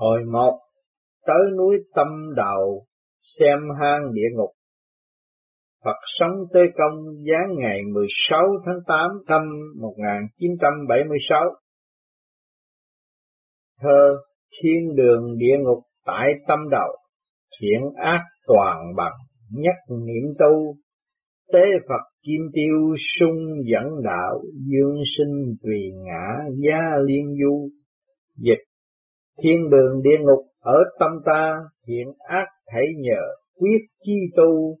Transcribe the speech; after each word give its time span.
Hồi 0.00 0.20
một, 0.32 0.58
tới 1.26 1.50
núi 1.58 1.76
tâm 1.94 2.06
đầu, 2.36 2.84
xem 3.38 3.58
hang 3.80 4.14
địa 4.14 4.28
ngục. 4.36 4.50
Phật 5.84 5.96
sống 6.18 6.32
tới 6.52 6.68
công 6.78 6.94
giáng 7.30 7.48
ngày 7.58 7.80
16 7.94 8.40
tháng 8.66 8.78
8 8.86 9.10
năm 9.28 9.42
1976. 9.76 11.44
Thơ 13.80 14.16
Thiên 14.62 14.96
đường 14.96 15.38
địa 15.38 15.56
ngục 15.58 15.78
tại 16.04 16.34
tâm 16.48 16.58
đầu, 16.70 16.96
thiện 17.60 17.80
ác 17.96 18.22
toàn 18.46 18.78
bằng, 18.96 19.16
nhất 19.50 19.76
niệm 19.88 20.34
tu, 20.38 20.76
tế 21.52 21.64
Phật 21.88 22.02
kim 22.22 22.40
tiêu 22.52 22.96
sung 23.18 23.38
dẫn 23.72 24.02
đạo, 24.04 24.42
dương 24.70 25.02
sinh 25.16 25.54
tùy 25.62 25.80
ngã 26.04 26.50
gia 26.64 26.98
liên 27.06 27.26
du. 27.42 27.68
Dịch 28.36 28.67
Thiên 29.42 29.70
đường 29.70 30.02
địa 30.02 30.18
ngục 30.20 30.44
ở 30.60 30.84
tâm 30.98 31.10
ta, 31.24 31.56
hiện 31.88 32.08
ác 32.18 32.46
hãy 32.66 32.86
nhờ 32.96 33.22
quyết 33.58 33.78
chi 34.04 34.16
tu. 34.36 34.76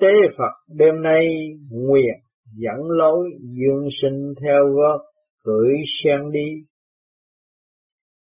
Tế 0.00 0.12
Phật 0.38 0.74
đêm 0.76 1.02
nay 1.02 1.28
nguyện 1.70 2.14
dẫn 2.56 2.80
lối 2.88 3.28
dương 3.40 3.88
sinh 4.02 4.34
theo 4.42 4.64
gót 4.74 4.98
cưỡi 5.44 5.72
sen 6.04 6.30
đi. 6.32 6.54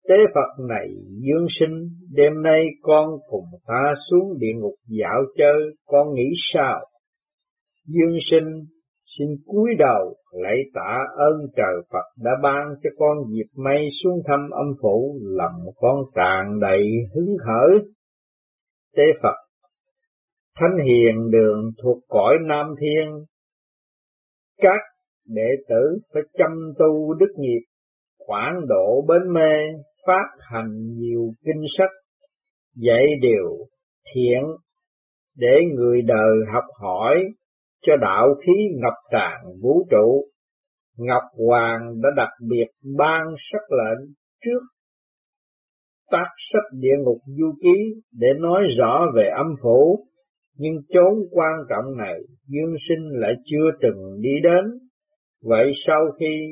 Tế 0.09 0.16
Phật 0.34 0.64
này 0.69 0.88
dương 1.09 1.47
sinh, 1.61 1.89
đêm 2.12 2.42
nay 2.42 2.66
con 2.83 3.11
cùng 3.28 3.47
ta 3.66 3.95
xuống 4.11 4.39
địa 4.39 4.52
ngục 4.56 4.75
dạo 4.86 5.23
chơi, 5.36 5.75
con 5.86 6.14
nghĩ 6.14 6.30
sao? 6.52 6.80
Dương 7.86 8.19
sinh 8.30 8.64
xin 9.04 9.28
cúi 9.46 9.70
đầu 9.78 10.16
lạy 10.32 10.58
tạ 10.74 11.04
ơn 11.16 11.34
trời 11.56 11.82
Phật 11.92 12.22
đã 12.24 12.30
ban 12.42 12.74
cho 12.82 12.90
con 12.98 13.18
dịp 13.32 13.50
may 13.56 13.88
xuống 14.02 14.22
thăm 14.27 14.50
âm 14.50 14.66
phủ, 14.82 15.18
lòng 15.22 15.60
con 15.77 15.96
tràn 16.14 16.60
đầy 16.60 16.86
hứng 17.14 17.36
khởi. 17.46 17.78
Tế 18.96 19.05
Phật 19.22 19.36
Thánh 20.56 20.86
hiền 20.86 21.30
đường 21.30 21.70
thuộc 21.83 21.98
cõi 22.08 22.34
Nam 22.46 22.74
Thiên, 22.80 23.24
các 24.56 24.80
đệ 25.27 25.48
tử 25.68 25.98
phải 26.14 26.22
chăm 26.39 26.72
tu 26.78 27.14
đức 27.14 27.33
nghiệp, 27.36 27.61
quảng 28.18 28.61
độ 28.68 29.05
bến 29.08 29.33
mê, 29.33 29.58
phát 30.06 30.27
hành 30.39 30.70
nhiều 30.96 31.33
kinh 31.44 31.62
sách, 31.78 31.91
dạy 32.74 33.06
điều 33.20 33.66
thiện 34.14 34.42
để 35.36 35.56
người 35.74 36.02
đời 36.02 36.36
học 36.52 36.64
hỏi 36.80 37.24
cho 37.86 37.96
đạo 37.96 38.34
khí 38.46 38.52
ngập 38.82 38.94
tràn 39.10 39.40
vũ 39.62 39.86
trụ. 39.90 40.24
Ngọc 40.98 41.22
Hoàng 41.48 42.00
đã 42.02 42.08
đặc 42.16 42.28
biệt 42.48 42.66
ban 42.98 43.22
sắc 43.52 43.62
lệnh 43.70 44.14
trước 44.44 44.60
tác 46.10 46.27
sách 46.52 46.62
địa 46.72 46.96
ngục 47.05 47.18
du 47.27 47.52
ký 47.62 48.02
để 48.12 48.28
nói 48.38 48.62
rõ 48.78 49.06
về 49.14 49.28
âm 49.36 49.46
phủ, 49.62 50.06
nhưng 50.56 50.74
chốn 50.88 51.14
quan 51.30 51.52
trọng 51.68 51.96
này 51.96 52.14
Dương 52.46 52.74
Sinh 52.88 53.20
lại 53.20 53.32
chưa 53.44 53.70
từng 53.82 54.20
đi 54.20 54.34
đến. 54.42 54.64
Vậy 55.42 55.72
sau 55.86 56.00
khi 56.20 56.46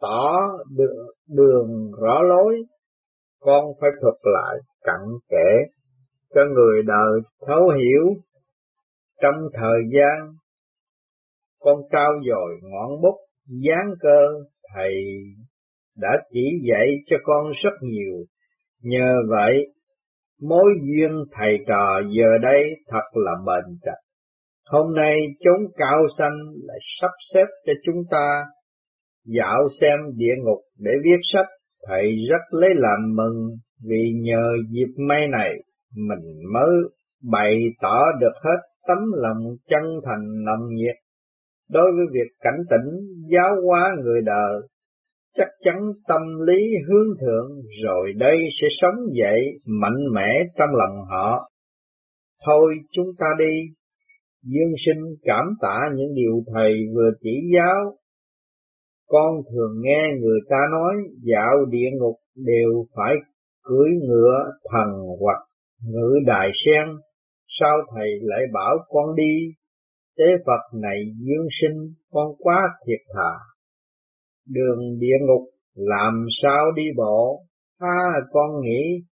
tỏ 0.00 0.40
đường, 0.76 1.06
đường 1.28 1.92
rõ 2.02 2.22
lối, 2.22 2.62
con 3.40 3.64
phải 3.80 3.90
thuật 4.00 4.14
lại 4.22 4.58
cặn 4.82 5.00
kẽ 5.28 5.56
cho 6.34 6.40
người 6.54 6.82
đời 6.82 7.20
thấu 7.46 7.68
hiểu 7.68 8.14
trong 9.22 9.34
thời 9.54 9.80
gian 9.94 10.34
con 11.64 11.76
trao 11.92 12.12
dồi 12.28 12.60
ngọn 12.62 13.00
bút 13.02 13.16
dáng 13.46 13.90
cơ, 14.00 14.20
thầy 14.74 14.94
đã 15.96 16.08
chỉ 16.32 16.60
dạy 16.70 16.88
cho 17.06 17.16
con 17.22 17.50
rất 17.62 17.72
nhiều. 17.80 18.14
Nhờ 18.82 19.12
vậy, 19.28 19.66
mối 20.42 20.64
duyên 20.82 21.24
thầy 21.32 21.58
trò 21.68 22.00
giờ 22.18 22.38
đây 22.42 22.70
thật 22.88 23.04
là 23.12 23.32
bền 23.46 23.78
chặt. 23.82 23.96
Hôm 24.66 24.94
nay 24.94 25.26
chốn 25.44 25.60
cao 25.76 26.02
xanh 26.18 26.36
lại 26.62 26.78
sắp 27.00 27.10
xếp 27.34 27.46
cho 27.66 27.72
chúng 27.84 28.02
ta 28.10 28.44
dạo 29.24 29.68
xem 29.80 29.98
địa 30.16 30.34
ngục 30.44 30.60
để 30.78 30.92
viết 31.04 31.18
sách. 31.32 31.46
Thầy 31.88 32.02
rất 32.30 32.42
lấy 32.50 32.74
làm 32.74 33.16
mừng 33.16 33.50
vì 33.88 34.12
nhờ 34.22 34.52
dịp 34.70 34.94
may 35.08 35.28
này 35.28 35.50
mình 35.96 36.52
mới 36.52 36.70
bày 37.32 37.58
tỏ 37.82 38.12
được 38.20 38.32
hết 38.44 38.58
tấm 38.86 38.98
lòng 39.22 39.56
chân 39.68 39.82
thành 40.04 40.44
nồng 40.44 40.74
nhiệt 40.74 40.96
đối 41.70 41.92
với 41.92 42.04
việc 42.12 42.30
cảnh 42.40 42.60
tỉnh, 42.70 43.00
giáo 43.30 43.54
hóa 43.66 43.90
người 44.04 44.20
đời, 44.26 44.60
chắc 45.36 45.48
chắn 45.64 45.92
tâm 46.08 46.20
lý 46.46 46.62
hướng 46.88 47.18
thượng 47.20 47.50
rồi 47.84 48.12
đây 48.16 48.38
sẽ 48.60 48.68
sống 48.80 48.94
dậy 49.12 49.60
mạnh 49.66 50.12
mẽ 50.14 50.44
trong 50.58 50.70
lòng 50.72 51.04
họ. 51.10 51.50
Thôi 52.46 52.74
chúng 52.90 53.08
ta 53.18 53.26
đi. 53.38 53.60
Dương 54.42 54.74
sinh 54.86 55.16
cảm 55.22 55.44
tạ 55.60 55.80
những 55.94 56.14
điều 56.14 56.42
thầy 56.54 56.72
vừa 56.94 57.10
chỉ 57.20 57.50
giáo. 57.54 57.96
Con 59.08 59.34
thường 59.50 59.80
nghe 59.82 60.02
người 60.20 60.40
ta 60.50 60.56
nói, 60.72 60.94
dạo 61.22 61.64
địa 61.70 61.88
ngục 61.92 62.16
đều 62.36 62.86
phải 62.96 63.14
cưỡi 63.62 63.88
ngựa 64.08 64.44
thần 64.72 64.88
hoặc 65.20 65.38
ngự 65.84 66.18
đài 66.26 66.50
sen. 66.64 66.84
Sao 67.60 67.76
thầy 67.94 68.08
lại 68.22 68.42
bảo 68.52 68.76
con 68.88 69.16
đi? 69.16 69.38
Tế 70.16 70.24
Phật 70.46 70.78
này 70.78 70.98
dương 71.18 71.46
sinh 71.60 71.94
con 72.10 72.26
quá 72.38 72.68
thiệt 72.86 73.00
thà. 73.14 73.32
Đường 74.48 74.98
địa 74.98 75.16
ngục 75.20 75.48
làm 75.74 76.26
sao 76.42 76.72
đi 76.72 76.82
bộ, 76.96 77.44
ha 77.80 78.20
con 78.30 78.60
nghĩ. 78.62 79.02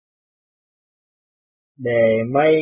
Đề 1.79 2.23
mây 2.33 2.55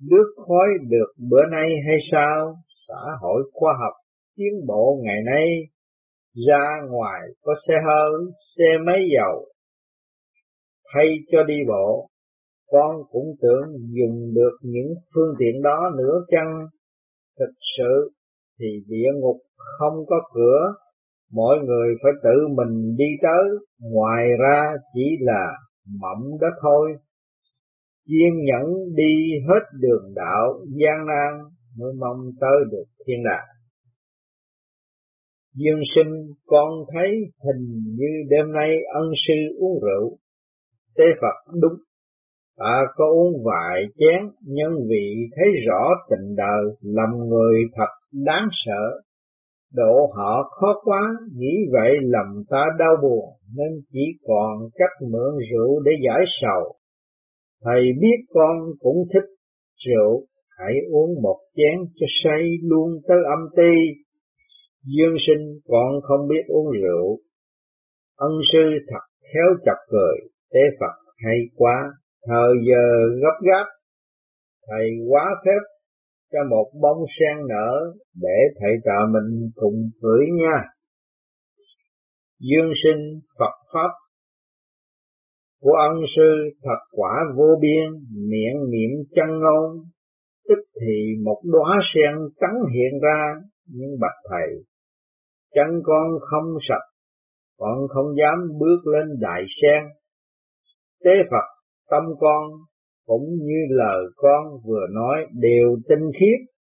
nước 0.00 0.34
khói 0.46 0.68
được 0.88 1.12
bữa 1.30 1.46
nay 1.50 1.68
hay 1.86 1.98
sao? 2.12 2.54
Xã 2.88 3.00
hội 3.20 3.50
khoa 3.52 3.74
học 3.80 3.92
tiến 4.36 4.66
bộ 4.66 5.00
ngày 5.04 5.22
nay, 5.26 5.48
ra 6.48 6.80
ngoài 6.90 7.20
có 7.42 7.54
xe 7.68 7.74
hơi, 7.86 8.12
xe 8.56 8.78
máy 8.86 9.08
dầu. 9.16 9.46
Thay 10.94 11.06
cho 11.32 11.42
đi 11.42 11.54
bộ, 11.68 12.08
con 12.70 12.96
cũng 13.10 13.34
tưởng 13.40 13.68
dùng 13.78 14.34
được 14.34 14.58
những 14.62 14.94
phương 15.14 15.34
tiện 15.38 15.62
đó 15.62 15.90
nữa 15.96 16.24
chăng? 16.28 16.66
Thực 17.38 17.52
sự 17.78 18.10
thì 18.58 18.66
địa 18.86 19.10
ngục 19.14 19.36
không 19.78 19.94
có 20.06 20.16
cửa, 20.34 20.74
mọi 21.32 21.56
người 21.64 21.94
phải 22.02 22.12
tự 22.22 22.48
mình 22.56 22.96
đi 22.96 23.04
tới, 23.22 23.44
ngoài 23.80 24.24
ra 24.40 24.72
chỉ 24.94 25.16
là 25.20 25.46
mộng 26.00 26.38
đó 26.40 26.48
thôi. 26.62 26.96
Kiên 28.06 28.44
nhẫn 28.44 28.94
đi 28.94 29.14
hết 29.48 29.64
đường 29.80 30.12
đạo 30.14 30.60
gian 30.80 31.06
nan 31.06 31.44
mới 31.78 31.92
mong 31.98 32.30
tới 32.40 32.58
được 32.70 32.84
thiên 33.06 33.24
đàng. 33.24 33.46
Dương 35.54 35.80
sinh 35.94 36.34
con 36.46 36.68
thấy 36.92 37.10
hình 37.44 37.94
như 37.98 38.06
đêm 38.30 38.52
nay 38.52 38.76
ân 38.94 39.04
sư 39.26 39.58
uống 39.58 39.80
rượu, 39.82 40.18
tế 40.96 41.04
Phật 41.20 41.52
đúng 41.60 41.78
Ta 42.58 42.82
có 42.96 43.04
uống 43.06 43.32
vài 43.44 43.82
chén, 43.98 44.24
nhân 44.42 44.72
vị 44.88 45.14
thấy 45.36 45.48
rõ 45.66 45.88
tình 46.10 46.36
đời, 46.36 46.64
làm 46.80 47.08
người 47.28 47.62
thật 47.76 47.92
đáng 48.12 48.48
sợ. 48.66 49.00
Độ 49.74 50.12
họ 50.16 50.42
khó 50.42 50.80
quá, 50.84 51.02
nghĩ 51.36 51.56
vậy 51.72 51.90
lòng 52.00 52.44
ta 52.50 52.64
đau 52.78 52.96
buồn, 53.02 53.24
nên 53.56 53.68
chỉ 53.92 54.04
còn 54.26 54.68
cách 54.74 55.08
mượn 55.10 55.34
rượu 55.50 55.80
để 55.84 55.92
giải 56.04 56.24
sầu. 56.40 56.74
Thầy 57.64 57.82
biết 58.00 58.24
con 58.34 58.56
cũng 58.80 58.96
thích 59.12 59.28
rượu, 59.86 60.26
hãy 60.58 60.74
uống 60.92 61.22
một 61.22 61.38
chén 61.56 61.78
cho 61.94 62.06
say 62.24 62.42
luôn 62.62 63.00
tới 63.08 63.18
âm 63.36 63.48
ti. 63.56 63.74
Dương 64.82 65.16
sinh 65.26 65.58
còn 65.68 66.00
không 66.02 66.28
biết 66.28 66.42
uống 66.48 66.66
rượu. 66.72 67.18
Ân 68.16 68.32
sư 68.52 68.58
thật 68.88 69.04
khéo 69.22 69.56
chọc 69.66 69.76
cười, 69.90 70.16
tế 70.52 70.60
Phật 70.80 71.12
hay 71.24 71.36
quá, 71.56 71.92
Thời 72.26 72.52
giờ 72.68 72.84
gấp 73.22 73.46
gáp, 73.48 73.66
thầy 74.68 74.86
quá 75.10 75.24
phép 75.44 75.60
cho 76.32 76.38
một 76.50 76.70
bông 76.82 77.04
sen 77.20 77.36
nở 77.48 77.94
để 78.14 78.38
thầy 78.60 78.70
trò 78.84 79.06
mình 79.12 79.50
cùng 79.54 79.90
gửi 80.02 80.26
nha. 80.40 80.64
Dương 82.40 82.72
sinh 82.84 83.20
Phật 83.38 83.54
Pháp 83.72 83.90
của 85.60 85.72
ân 85.72 86.06
sư 86.16 86.58
thật 86.62 86.80
quả 86.90 87.12
vô 87.36 87.56
biên, 87.60 87.90
miệng 88.30 88.70
niệm 88.70 88.90
chân 89.14 89.26
ngôn, 89.40 89.84
tức 90.48 90.58
thì 90.80 91.22
một 91.24 91.40
đóa 91.44 91.80
sen 91.94 92.14
trắng 92.40 92.58
hiện 92.74 93.00
ra, 93.02 93.34
nhưng 93.66 93.90
bạch 94.00 94.18
thầy, 94.30 94.64
chân 95.54 95.80
con 95.84 96.06
không 96.20 96.58
sạch, 96.68 96.88
con 97.58 97.78
không 97.88 98.16
dám 98.18 98.38
bước 98.58 98.92
lên 98.92 99.06
đại 99.20 99.42
sen. 99.62 99.84
Tế 101.04 101.10
Phật 101.30 101.57
tâm 101.90 102.02
con 102.20 102.50
cũng 103.06 103.24
như 103.40 103.60
lời 103.68 104.04
con 104.16 104.44
vừa 104.64 104.86
nói 104.94 105.26
đều 105.32 105.76
tinh 105.88 106.10
khiết, 106.20 106.54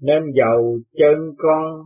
nên 0.00 0.22
dầu 0.34 0.78
chân 0.98 1.18
con 1.38 1.82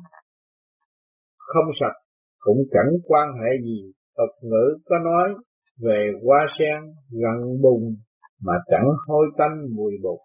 không 1.38 1.72
sạch 1.80 1.96
cũng 2.38 2.58
chẳng 2.72 2.92
quan 3.04 3.28
hệ 3.32 3.64
gì. 3.64 3.92
Tục 4.16 4.50
ngữ 4.50 4.78
có 4.84 4.98
nói 4.98 5.34
về 5.80 6.12
hoa 6.24 6.46
sen 6.58 6.78
gần 7.10 7.60
bùn 7.62 7.96
mà 8.42 8.52
chẳng 8.70 8.88
hôi 9.06 9.26
tanh 9.38 9.66
mùi 9.76 9.92
bột. 10.02 10.18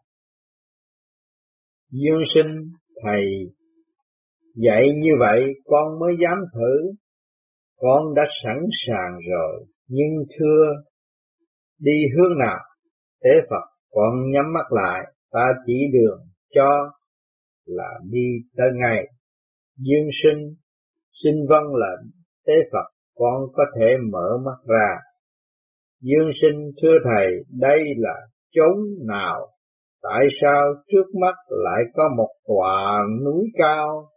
Dương 1.91 2.23
sinh 2.35 2.71
thầy 3.03 3.23
dạy 4.55 4.89
như 5.01 5.11
vậy 5.19 5.53
con 5.65 5.99
mới 5.99 6.13
dám 6.21 6.37
thử, 6.53 6.91
con 7.77 8.13
đã 8.15 8.23
sẵn 8.43 8.57
sàng 8.87 9.17
rồi, 9.31 9.65
nhưng 9.87 10.25
thưa 10.39 10.63
đi 11.79 12.07
hướng 12.15 12.37
nào? 12.37 12.59
Tế 13.23 13.31
Phật 13.49 13.65
còn 13.91 14.31
nhắm 14.31 14.53
mắt 14.53 14.65
lại, 14.71 15.13
ta 15.31 15.53
chỉ 15.65 15.73
đường 15.93 16.19
cho 16.55 16.91
là 17.65 17.99
đi 18.09 18.27
tới 18.57 18.67
ngày. 18.75 19.05
Dương 19.77 20.09
sinh, 20.23 20.55
xin 21.23 21.33
vâng 21.49 21.75
lệnh, 21.75 22.11
tế 22.45 22.53
Phật 22.71 22.87
con 23.15 23.41
có 23.53 23.63
thể 23.79 23.97
mở 24.11 24.37
mắt 24.45 24.57
ra. 24.67 24.95
Dương 26.01 26.31
sinh 26.41 26.71
thưa 26.81 26.97
thầy, 27.03 27.27
đây 27.59 27.83
là 27.97 28.15
chốn 28.51 28.77
nào? 29.07 29.47
Tại 30.01 30.27
sao 30.41 30.73
trước 30.87 31.15
mắt 31.21 31.35
lại 31.49 31.83
có 31.93 32.09
một 32.17 32.29
tòa 32.47 33.03
núi 33.25 33.45
cao? 33.57 34.09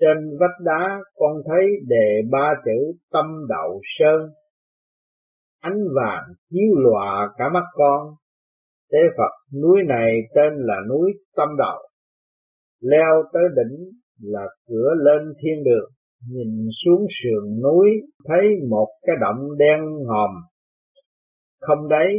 Trên 0.00 0.16
vách 0.40 0.60
đá 0.64 0.98
con 1.14 1.32
thấy 1.46 1.68
đề 1.86 2.22
ba 2.30 2.54
chữ 2.64 2.92
tâm 3.12 3.24
đạo 3.48 3.80
sơn. 3.98 4.30
Ánh 5.60 5.78
vàng 5.96 6.24
chiếu 6.50 6.74
lòa 6.76 7.28
cả 7.38 7.48
mắt 7.48 7.64
con. 7.72 8.14
Tế 8.92 8.98
Phật, 9.16 9.58
núi 9.62 9.82
này 9.88 10.20
tên 10.34 10.52
là 10.56 10.74
núi 10.88 11.12
tâm 11.36 11.48
đạo. 11.58 11.78
Leo 12.80 13.22
tới 13.32 13.42
đỉnh 13.56 13.90
là 14.22 14.46
cửa 14.68 14.94
lên 15.04 15.32
thiên 15.42 15.64
đường 15.64 15.90
nhìn 16.28 16.68
xuống 16.84 17.06
sườn 17.10 17.62
núi, 17.62 17.90
thấy 18.24 18.56
một 18.70 18.88
cái 19.06 19.16
động 19.20 19.56
đen 19.58 19.80
ngòm 20.06 20.30
không 21.60 21.88
đấy, 21.88 22.14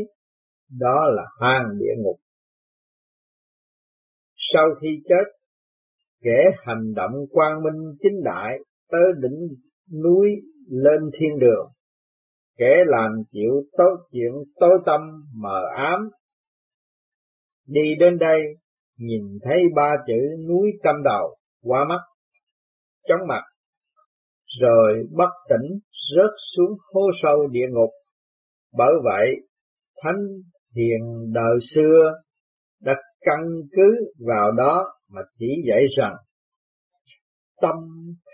đó 0.80 1.06
là 1.06 1.24
hang 1.40 1.78
địa 1.80 1.94
ngục 1.98 2.18
sau 4.54 4.66
khi 4.82 4.88
chết, 5.10 5.32
kẻ 6.24 6.52
hành 6.66 6.94
động 6.96 7.12
quang 7.32 7.64
minh 7.64 7.96
chính 8.00 8.24
đại 8.24 8.60
tới 8.92 9.14
đỉnh 9.22 9.48
núi 10.04 10.30
lên 10.70 11.02
thiên 11.20 11.40
đường 11.40 11.72
kẻ 12.58 12.84
làm 12.86 13.12
chịu 13.32 13.64
tốt 13.78 13.98
chuyện 14.12 14.32
tối 14.60 14.80
tâm 14.86 15.02
mờ 15.36 15.62
ám 15.76 16.10
đi 17.68 17.96
đến 18.00 18.18
đây 18.18 18.42
nhìn 18.98 19.24
thấy 19.44 19.64
ba 19.76 19.96
chữ 20.08 20.46
núi 20.50 20.72
tâm 20.84 20.96
đầu 21.04 21.38
qua 21.64 21.86
mắt 21.90 22.00
chóng 23.08 23.28
mặt 23.28 23.42
rồi 24.62 25.08
bất 25.12 25.30
tỉnh 25.50 25.80
rớt 26.16 26.32
xuống 26.56 26.78
hố 26.94 27.02
sâu 27.22 27.48
địa 27.48 27.68
ngục. 27.70 27.90
Bởi 28.78 28.94
vậy, 29.04 29.36
Thánh 30.04 30.22
Hiền 30.76 31.34
đời 31.34 31.58
xưa 31.76 32.14
đã 32.82 32.96
căn 33.22 33.40
cứ 33.76 34.12
vào 34.28 34.52
đó 34.52 34.86
mà 35.10 35.22
chỉ 35.40 35.48
dạy 35.70 35.84
rằng 35.98 36.16
tâm 37.62 37.76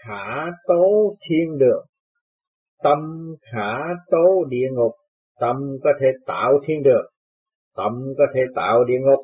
khả 0.05 0.45
tố 0.67 1.15
thiên 1.29 1.57
đường, 1.59 1.85
tâm 2.83 2.99
khả 3.51 3.87
tố 4.11 4.45
địa 4.49 4.67
ngục, 4.71 4.91
tâm 5.39 5.55
có 5.83 5.89
thể 6.01 6.07
tạo 6.25 6.59
thiên 6.65 6.83
đường, 6.83 7.05
tâm 7.75 7.91
có 8.17 8.25
thể 8.35 8.41
tạo 8.55 8.83
địa 8.83 8.99
ngục. 9.01 9.19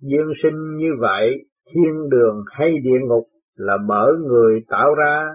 Dương 0.00 0.32
sinh 0.42 0.76
như 0.76 0.88
vậy, 1.00 1.38
thiên 1.66 2.08
đường 2.10 2.44
hay 2.50 2.78
địa 2.82 2.98
ngục 3.08 3.28
là 3.54 3.76
mở 3.86 4.12
người 4.28 4.60
tạo 4.68 4.94
ra, 4.94 5.26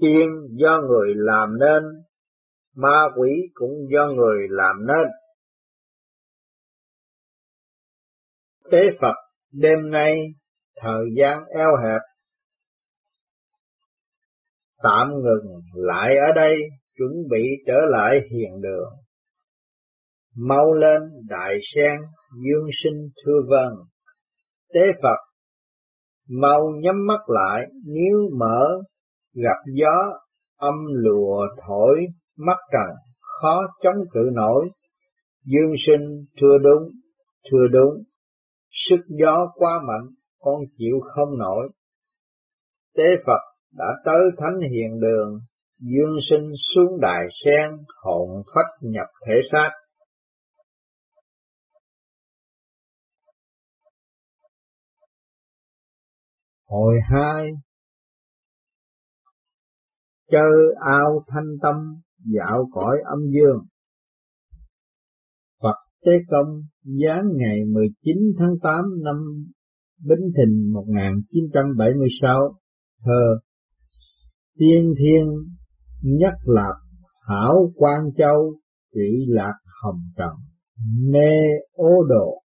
tiên 0.00 0.28
do 0.50 0.80
người 0.88 1.14
làm 1.16 1.58
nên, 1.58 1.82
ma 2.76 3.08
quỷ 3.16 3.30
cũng 3.54 3.72
do 3.92 4.06
người 4.06 4.46
làm 4.50 4.86
nên. 4.86 5.06
Tế 8.70 8.90
Phật 9.00 9.14
đêm 9.52 9.90
nay 9.90 10.22
thời 10.76 11.04
gian 11.18 11.44
eo 11.44 11.70
hẹp, 11.84 12.00
tạm 14.82 15.08
ngừng 15.22 15.60
lại 15.74 16.16
ở 16.16 16.32
đây, 16.34 16.56
chuẩn 16.98 17.10
bị 17.30 17.42
trở 17.66 17.78
lại 17.88 18.20
hiền 18.30 18.60
đường. 18.60 18.92
Mau 20.36 20.72
lên 20.72 21.02
đại 21.28 21.54
sen 21.74 21.98
dương 22.44 22.68
sinh 22.84 23.08
thưa 23.24 23.40
vâng, 23.48 23.74
tế 24.74 24.92
Phật 25.02 25.30
mau 26.30 26.60
nhắm 26.82 27.06
mắt 27.06 27.20
lại 27.26 27.66
nếu 27.86 28.30
mở 28.38 28.64
gặp 29.34 29.56
gió 29.74 30.18
âm 30.56 30.74
lùa 30.88 31.46
thổi 31.66 32.06
mắt 32.36 32.56
trần 32.72 32.96
khó 33.20 33.62
chống 33.82 33.96
cự 34.12 34.30
nổi. 34.32 34.68
Dương 35.44 35.74
sinh 35.86 36.24
thưa 36.40 36.58
đúng 36.62 36.90
thưa 37.50 37.66
đúng 37.72 38.02
sức 38.88 39.00
gió 39.08 39.52
quá 39.54 39.80
mạnh 39.86 40.06
con 40.38 40.60
chịu 40.78 41.00
không 41.14 41.38
nổi. 41.38 41.68
Tế 42.96 43.04
phật 43.26 43.40
đã 43.72 43.86
tới 44.04 44.20
thánh 44.38 44.60
hiền 44.70 45.00
đường, 45.00 45.40
dương 45.78 46.16
sinh 46.30 46.52
xuống 46.74 47.00
đài 47.00 47.26
sen 47.44 47.70
hồn 48.02 48.42
phách 48.54 48.78
nhập 48.80 49.06
thể 49.26 49.34
xác. 49.52 49.70
Hồi 56.66 56.94
hai 57.12 57.50
Chơi 60.30 60.74
ao 60.80 61.24
thanh 61.28 61.56
tâm, 61.62 61.74
dạo 62.18 62.68
cõi 62.72 62.96
âm 63.04 63.18
dương. 63.30 63.66
Phật 65.62 65.76
Tế 66.04 66.12
Công, 66.30 66.62
giáng 66.82 67.24
ngày 67.36 67.58
19 67.72 68.16
tháng 68.38 68.54
8 68.62 68.84
năm 69.04 69.16
Bính 70.08 70.32
Thìn 70.36 70.72
1976 70.72 72.54
Thơ 73.04 73.40
Tiên 74.60 74.94
Thiên, 74.98 75.26
Nhất 76.02 76.34
Lạc, 76.44 76.74
Hảo 77.28 77.72
Quan 77.74 78.00
Châu 78.18 78.54
Trị 78.94 79.26
Lạc 79.28 79.54
Hồng 79.82 80.00
Trần, 80.16 80.32
Nê 81.10 81.40
Ô 81.72 82.04
Độ. 82.08 82.42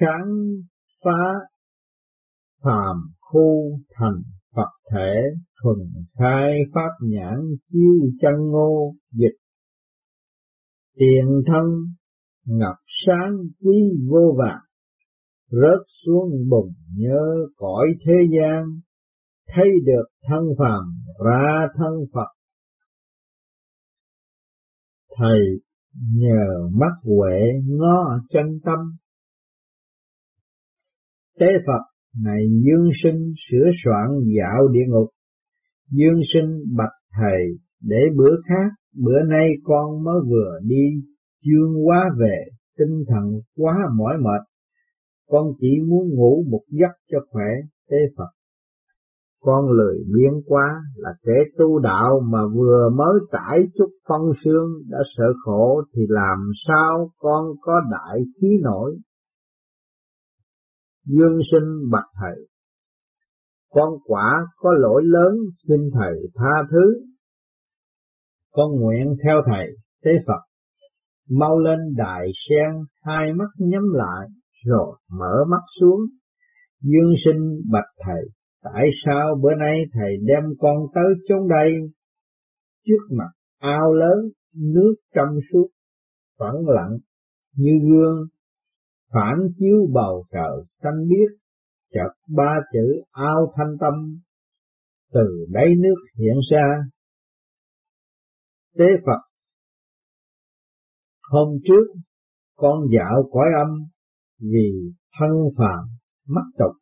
Kháng 0.00 0.28
phá 1.04 1.32
phàm 2.62 2.96
khu 3.20 3.78
thành 3.94 4.22
Phật 4.56 4.70
thể, 4.92 5.14
thuần 5.62 5.76
khai 6.18 6.58
pháp 6.74 6.90
nhãn 7.00 7.38
chiêu 7.66 8.10
chân 8.20 8.34
ngô, 8.50 8.94
dịch. 9.12 9.36
Tiền 10.96 11.42
thân, 11.46 11.64
ngập 12.46 12.76
sáng 13.06 13.32
quý 13.64 13.78
vô 14.10 14.36
vàng, 14.38 14.62
rớt 15.50 15.86
xuống 16.04 16.30
bùng 16.50 16.72
nhớ 16.96 17.20
cõi 17.56 17.86
thế 18.06 18.14
gian 18.38 18.64
thấy 19.46 19.68
được 19.84 20.04
thân 20.28 20.44
phàm 20.58 20.84
ra 21.26 21.68
thân 21.74 21.92
Phật 22.14 22.28
thầy 25.18 25.40
nhờ 26.14 26.68
mắt 26.72 26.92
huệ 27.02 27.40
ngó 27.64 28.18
chân 28.30 28.46
tâm 28.64 28.78
tế 31.38 31.46
Phật 31.66 31.92
này 32.20 32.44
dương 32.64 32.90
sinh 33.02 33.32
sửa 33.48 33.70
soạn 33.84 34.08
dạo 34.38 34.68
địa 34.68 34.84
ngục. 34.88 35.08
Dương 35.90 36.20
sinh 36.34 36.76
bạch 36.76 36.96
thầy, 37.12 37.42
để 37.80 38.00
bữa 38.16 38.36
khác, 38.48 38.70
bữa 38.94 39.22
nay 39.28 39.48
con 39.64 40.04
mới 40.04 40.20
vừa 40.30 40.58
đi, 40.62 41.02
chương 41.44 41.86
quá 41.86 42.04
về, 42.20 42.44
tinh 42.78 43.04
thần 43.08 43.40
quá 43.56 43.74
mỏi 43.98 44.14
mệt. 44.20 44.42
Con 45.28 45.46
chỉ 45.60 45.68
muốn 45.88 46.08
ngủ 46.08 46.44
một 46.50 46.62
giấc 46.68 46.92
cho 47.10 47.18
khỏe, 47.30 47.48
tế 47.90 47.96
Phật. 48.16 48.30
Con 49.44 49.70
lười 49.70 49.96
biếng 50.14 50.42
quá 50.46 50.82
là 50.96 51.10
kẻ 51.24 51.32
tu 51.58 51.78
đạo 51.78 52.20
mà 52.20 52.38
vừa 52.56 52.90
mới 52.96 53.14
trải 53.32 53.58
chút 53.78 53.90
phong 54.08 54.32
xương 54.44 54.82
đã 54.88 54.98
sợ 55.16 55.24
khổ 55.44 55.82
thì 55.94 56.02
làm 56.08 56.38
sao 56.66 57.10
con 57.18 57.46
có 57.60 57.80
đại 57.90 58.20
khí 58.40 58.48
nổi 58.62 58.96
Dương 61.04 61.38
sinh 61.52 61.90
bạch 61.90 62.10
thầy, 62.20 62.46
con 63.70 63.92
quả 64.04 64.46
có 64.56 64.72
lỗi 64.72 65.02
lớn 65.04 65.34
xin 65.68 65.90
thầy 65.94 66.14
tha 66.34 66.68
thứ. 66.70 67.04
Con 68.50 68.80
nguyện 68.80 69.16
theo 69.24 69.42
thầy, 69.46 69.66
tế 70.04 70.10
Phật, 70.26 70.40
mau 71.30 71.58
lên 71.58 71.78
đài 71.96 72.28
sen, 72.48 72.70
hai 73.02 73.32
mắt 73.32 73.48
nhắm 73.58 73.82
lại, 73.92 74.28
rồi 74.64 74.96
mở 75.10 75.44
mắt 75.48 75.62
xuống. 75.80 76.00
Dương 76.80 77.14
sinh 77.24 77.62
bạch 77.72 77.90
thầy, 78.06 78.22
tại 78.62 78.84
sao 79.04 79.34
bữa 79.42 79.54
nay 79.54 79.84
thầy 79.92 80.16
đem 80.26 80.42
con 80.58 80.76
tới 80.94 81.04
chốn 81.28 81.48
đây? 81.48 81.72
Trước 82.86 83.16
mặt 83.16 83.30
ao 83.58 83.92
lớn, 83.92 84.18
nước 84.54 84.94
trong 85.14 85.38
suốt, 85.52 85.68
phẳng 86.38 86.66
lặng, 86.66 86.98
như 87.56 87.72
gương 87.82 88.26
phản 89.12 89.38
chiếu 89.58 89.88
bầu 89.92 90.26
trời 90.32 90.62
xanh 90.82 91.08
biếc, 91.08 91.38
chợt 91.92 92.12
ba 92.28 92.60
chữ 92.72 93.02
ao 93.10 93.52
thanh 93.56 93.76
tâm, 93.80 94.20
từ 95.12 95.46
đáy 95.48 95.68
nước 95.82 95.94
hiện 96.18 96.36
ra. 96.50 96.66
tế 98.78 98.84
Phật 99.06 99.20
hôm 101.22 101.58
trước 101.64 102.00
con 102.56 102.80
dạo 102.98 103.28
cõi 103.32 103.48
âm 103.66 103.84
vì 104.38 104.92
thân 105.18 105.30
phàm 105.58 105.88
mắc 106.26 106.44
tục 106.58 106.81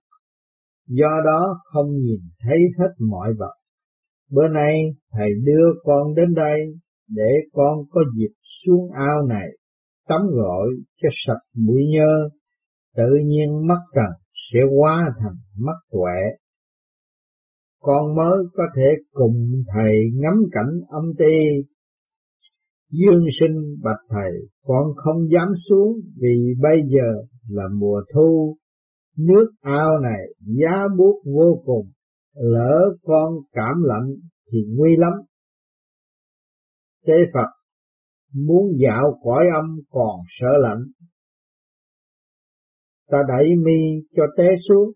do 0.90 1.10
đó 1.24 1.60
không 1.64 1.90
nhìn 1.90 2.20
thấy 2.40 2.58
hết 2.78 2.94
mọi 2.98 3.28
vật. 3.38 3.54
Bữa 4.30 4.48
nay 4.48 4.74
thầy 5.12 5.28
đưa 5.44 5.66
con 5.82 6.14
đến 6.14 6.34
đây 6.34 6.60
để 7.08 7.30
con 7.52 7.78
có 7.90 8.00
dịp 8.16 8.32
xuống 8.64 8.90
ao 8.92 9.26
này, 9.28 9.48
tắm 10.08 10.20
gội 10.30 10.68
cho 11.02 11.08
sạch 11.26 11.42
bụi 11.66 11.82
nhơ, 11.92 12.28
tự 12.96 13.08
nhiên 13.24 13.66
mắt 13.66 13.78
trần 13.94 14.20
sẽ 14.52 14.58
hóa 14.76 15.12
thành 15.20 15.36
mắt 15.58 15.76
tuệ. 15.90 16.38
Con 17.80 18.16
mới 18.16 18.38
có 18.52 18.64
thể 18.76 18.96
cùng 19.12 19.46
thầy 19.74 19.94
ngắm 20.14 20.34
cảnh 20.52 20.80
âm 20.88 21.04
ti. 21.18 21.36
Dương 22.90 23.24
sinh 23.40 23.56
bạch 23.82 24.04
thầy, 24.08 24.32
con 24.64 24.86
không 24.96 25.30
dám 25.32 25.48
xuống 25.68 25.92
vì 26.20 26.54
bây 26.62 26.76
giờ 26.88 27.22
là 27.48 27.64
mùa 27.78 28.02
thu 28.14 28.56
nước 29.16 29.50
ao 29.60 29.98
này 29.98 30.20
giá 30.40 30.88
buốt 30.98 31.22
vô 31.24 31.62
cùng, 31.64 31.90
lỡ 32.34 32.96
con 33.02 33.34
cảm 33.52 33.82
lạnh 33.82 34.14
thì 34.52 34.58
nguy 34.76 34.96
lắm. 34.96 35.12
Tế 37.06 37.14
phật 37.34 37.48
muốn 38.34 38.72
dạo 38.82 39.20
cõi 39.22 39.44
âm 39.54 39.80
còn 39.90 40.20
sợ 40.40 40.48
lạnh. 40.58 40.84
Ta 43.08 43.18
đẩy 43.28 43.56
mi 43.56 44.06
cho 44.16 44.22
té 44.36 44.48
xuống. 44.68 44.92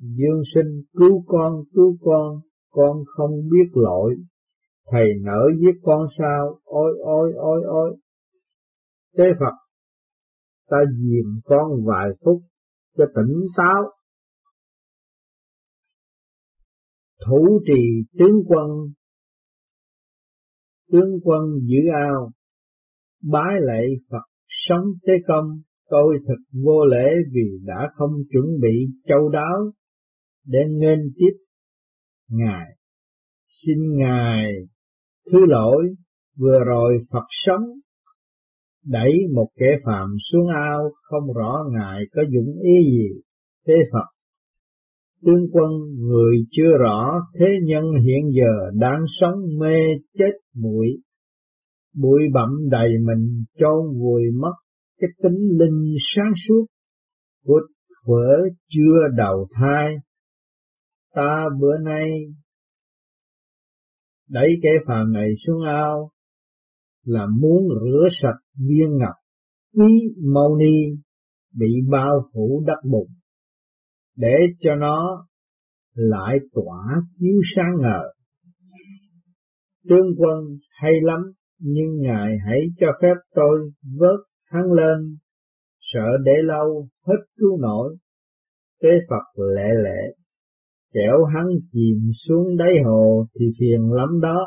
Dương 0.00 0.42
sinh, 0.54 0.82
cứu 0.98 1.24
con 1.26 1.62
cứu 1.74 1.96
con 2.00 2.40
con 2.76 3.04
không 3.06 3.48
biết 3.52 3.70
lỗi. 3.74 4.16
Thầy 4.90 5.06
nỡ 5.24 5.48
giết 5.60 5.80
con 5.82 6.06
sao? 6.18 6.58
Ôi 6.64 6.92
ôi 7.02 7.32
ôi 7.36 7.62
ôi. 7.66 7.96
Tế 9.16 9.24
phật, 9.40 9.54
ta 10.70 10.76
dìm 10.98 11.40
con 11.44 11.84
vài 11.86 12.08
phút 12.24 12.42
cho 12.96 13.04
tỉnh 13.14 13.34
táo. 13.56 13.82
Thủ 17.26 17.60
trì 17.66 17.82
tướng 18.18 18.42
quân. 18.46 18.70
Tướng 20.92 21.18
quân 21.24 21.42
giữ 21.62 21.90
ao. 21.94 22.30
Bái 23.22 23.54
lạy 23.60 23.86
Phật 24.10 24.26
sống 24.48 24.84
tế 25.06 25.12
công. 25.28 25.60
Tôi 25.88 26.18
thật 26.26 26.58
vô 26.64 26.84
lễ 26.84 27.14
vì 27.32 27.58
đã 27.64 27.88
không 27.94 28.12
chuẩn 28.32 28.44
bị 28.62 28.86
châu 29.08 29.28
đáo 29.28 29.72
để 30.46 30.58
nên 30.80 30.98
tiếp 31.16 31.36
ngài. 32.28 32.66
Xin 33.48 33.78
ngài 33.98 34.52
thứ 35.32 35.38
lỗi, 35.48 35.94
vừa 36.38 36.58
rồi 36.66 36.98
Phật 37.10 37.26
sống 37.46 37.62
đẩy 38.86 39.12
một 39.34 39.48
kẻ 39.56 39.66
phạm 39.84 40.08
xuống 40.32 40.48
ao 40.48 40.90
không 41.02 41.32
rõ 41.32 41.64
ngài 41.72 42.02
có 42.12 42.22
dụng 42.30 42.54
ý 42.62 42.84
gì, 42.84 43.08
thế 43.66 43.74
Phật. 43.92 44.06
Tướng 45.22 45.46
quân, 45.52 45.70
người 45.98 46.36
chưa 46.50 46.78
rõ, 46.78 47.20
thế 47.38 47.46
nhân 47.62 47.84
hiện 47.84 48.30
giờ 48.32 48.70
đang 48.74 49.00
sống 49.20 49.38
mê 49.58 49.76
chết 50.18 50.32
muội. 50.54 50.86
Bụi 51.94 52.20
bặm 52.32 52.48
đầy 52.70 52.88
mình, 53.06 53.44
chôn 53.58 53.98
vùi 54.00 54.22
mất 54.40 54.52
cái 55.00 55.10
tính 55.22 55.58
linh 55.58 55.94
sáng 56.14 56.32
suốt. 56.48 56.66
Của 57.44 57.60
thuở 58.04 58.48
chưa 58.68 59.16
đầu 59.16 59.48
thai. 59.52 59.94
Ta 61.14 61.44
bữa 61.60 61.78
nay 61.84 62.10
đẩy 64.28 64.48
kẻ 64.62 64.70
phàm 64.86 65.12
này 65.12 65.28
xuống 65.46 65.62
ao 65.64 66.10
là 67.06 67.26
muốn 67.40 67.68
rửa 67.68 68.08
sạch 68.22 68.40
viên 68.68 68.96
ngọc 68.98 69.14
quý 69.76 70.14
mâu 70.34 70.56
ni 70.56 70.96
bị 71.54 71.66
bao 71.90 72.28
phủ 72.32 72.64
đất 72.66 72.78
bụng 72.90 73.08
để 74.16 74.34
cho 74.60 74.74
nó 74.74 75.26
lại 75.94 76.38
tỏa 76.52 77.02
chiếu 77.18 77.40
sáng 77.56 77.72
ngời. 77.80 78.14
tương 79.88 80.16
quân 80.18 80.38
hay 80.70 80.92
lắm, 81.02 81.20
nhưng 81.58 82.00
Ngài 82.00 82.36
hãy 82.46 82.60
cho 82.80 82.86
phép 83.02 83.14
tôi 83.34 83.72
vớt 83.98 84.20
hắn 84.44 84.72
lên, 84.72 85.16
sợ 85.80 86.06
để 86.24 86.32
lâu 86.42 86.88
hết 87.06 87.24
cứu 87.36 87.58
nổi. 87.60 87.96
Tế 88.82 88.88
Phật 89.10 89.42
lệ 89.54 89.68
lệ, 89.84 90.16
kẻo 90.94 91.24
hắn 91.34 91.46
chìm 91.72 92.10
xuống 92.26 92.56
đáy 92.56 92.72
hồ 92.84 93.26
thì 93.40 93.46
phiền 93.58 93.92
lắm 93.92 94.08
đó. 94.22 94.46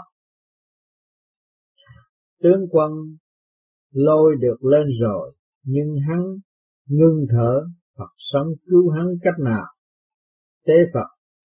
Tướng 2.43 2.67
quân 2.72 2.91
lôi 3.93 4.36
được 4.39 4.63
lên 4.63 4.88
rồi, 5.01 5.36
nhưng 5.63 5.96
hắn 6.10 6.19
ngưng 6.88 7.25
thở, 7.29 7.62
Phật 7.98 8.10
sống 8.17 8.48
cứu 8.65 8.89
hắn 8.89 9.05
cách 9.22 9.39
nào? 9.39 9.65
Tế 10.65 10.74
Phật 10.93 11.08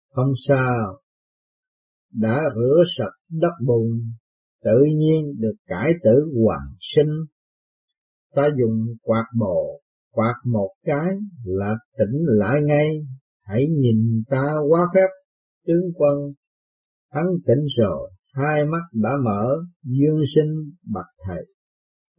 không 0.09 0.33
sao, 0.47 0.99
đã 2.13 2.41
rửa 2.55 2.83
sạch 2.97 3.39
đất 3.41 3.53
bùn, 3.65 4.01
tự 4.63 4.85
nhiên 4.95 5.33
được 5.39 5.55
cải 5.67 5.91
tử 6.03 6.31
hoàn 6.43 6.67
sinh. 6.95 7.25
Ta 8.35 8.49
dùng 8.59 8.85
quạt 9.03 9.25
bộ, 9.39 9.81
quạt 10.11 10.35
một 10.45 10.69
cái 10.83 11.07
là 11.45 11.75
tỉnh 11.97 12.25
lại 12.25 12.61
ngay, 12.63 12.89
hãy 13.43 13.65
nhìn 13.69 14.23
ta 14.29 14.45
quá 14.69 14.81
phép, 14.95 15.07
tướng 15.67 15.91
quân, 15.95 16.33
hắn 17.11 17.25
tỉnh 17.45 17.65
rồi, 17.77 18.11
hai 18.39 18.65
mắt 18.65 18.81
đã 18.93 19.09
mở, 19.25 19.55
dương 19.83 20.21
sinh 20.35 20.71
bạch 20.93 21.13
thầy. 21.27 21.45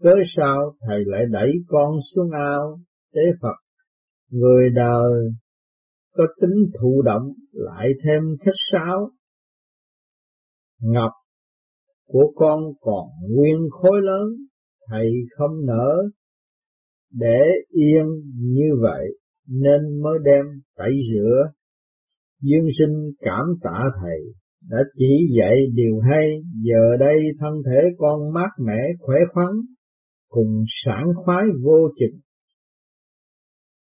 Cớ 0.03 0.15
sao 0.37 0.77
thầy 0.89 0.99
lại 1.07 1.23
đẩy 1.31 1.53
con 1.69 1.95
xuống 2.15 2.31
ao, 2.31 2.81
tế 3.15 3.23
Phật, 3.43 3.57
người 4.31 4.71
đời 4.75 5.33
có 6.13 6.25
tính 6.41 6.71
thụ 6.81 7.03
động 7.03 7.33
lại 7.53 7.89
thêm 8.05 8.23
khách 8.45 8.61
sáo. 8.73 9.11
Ngọc 10.81 11.13
của 12.07 12.33
con 12.35 12.61
còn 12.81 13.07
nguyên 13.29 13.59
khối 13.71 14.01
lớn, 14.03 14.29
thầy 14.91 15.07
không 15.37 15.67
nỡ 15.67 16.03
để 17.13 17.41
yên 17.69 18.07
như 18.37 18.71
vậy 18.83 19.07
nên 19.49 20.03
mới 20.03 20.19
đem 20.25 20.45
tẩy 20.77 20.93
rửa. 21.13 21.53
Dương 22.41 22.69
sinh 22.79 23.11
cảm 23.21 23.47
tạ 23.63 23.91
thầy 24.03 24.40
đã 24.69 24.79
chỉ 24.97 25.29
dạy 25.39 25.57
điều 25.75 26.01
hay, 26.11 26.43
giờ 26.63 26.97
đây 27.01 27.19
thân 27.39 27.53
thể 27.67 27.89
con 27.99 28.33
mát 28.35 28.49
mẻ 28.59 28.81
khỏe 29.01 29.17
khoắn, 29.33 29.49
cùng 30.29 30.65
sảng 30.85 31.07
khoái 31.25 31.45
vô 31.63 31.89
chừng. 31.99 32.21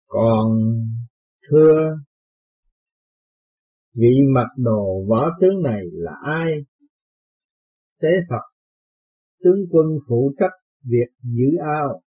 Còn 0.06 0.58
thưa 1.50 1.96
vị 3.94 4.14
mặc 4.34 4.48
đồ 4.56 5.04
võ 5.08 5.30
tướng 5.40 5.62
này 5.62 5.82
là 5.92 6.12
ai? 6.24 6.52
Tế 8.00 8.08
Phật, 8.30 8.42
tướng 9.42 9.66
quân 9.70 9.86
phụ 10.08 10.34
trách 10.38 10.52
việc 10.84 11.12
giữ 11.22 11.56
ao. 11.60 12.00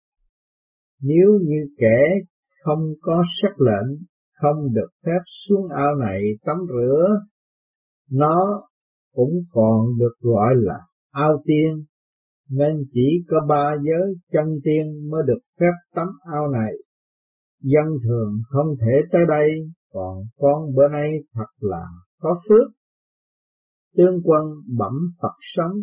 Nếu 1.02 1.40
như 1.42 1.68
kẻ 1.78 2.20
không 2.64 2.94
có 3.02 3.24
sắc 3.42 3.62
lệnh, 3.62 3.98
không 4.34 4.74
được 4.74 4.90
phép 5.06 5.20
xuống 5.26 5.68
ao 5.76 5.96
này 5.96 6.22
tắm 6.46 6.58
rửa, 6.68 7.08
nó 8.12 8.68
cũng 9.14 9.34
còn 9.52 9.98
được 10.00 10.14
gọi 10.20 10.56
là 10.56 10.80
ao 11.12 11.42
tiên, 11.46 11.86
nên 12.50 12.84
chỉ 12.94 13.24
có 13.28 13.38
ba 13.50 13.72
giới 13.86 14.14
chân 14.32 14.46
tiên 14.64 15.10
mới 15.10 15.22
được 15.28 15.40
phép 15.60 15.74
tắm 15.96 16.08
ao 16.34 16.48
này. 16.48 16.74
Dân 17.62 17.86
thường 18.04 18.42
không 18.50 18.76
thể 18.80 19.02
tới 19.12 19.26
đây 19.28 19.52
còn 19.94 20.24
con 20.38 20.76
bữa 20.76 20.88
nay 20.88 21.12
thật 21.34 21.50
là 21.60 21.86
có 22.20 22.42
phước. 22.50 22.72
Tướng 23.96 24.22
quân 24.24 24.44
bẩm 24.78 24.94
Phật 25.22 25.36
sống, 25.56 25.74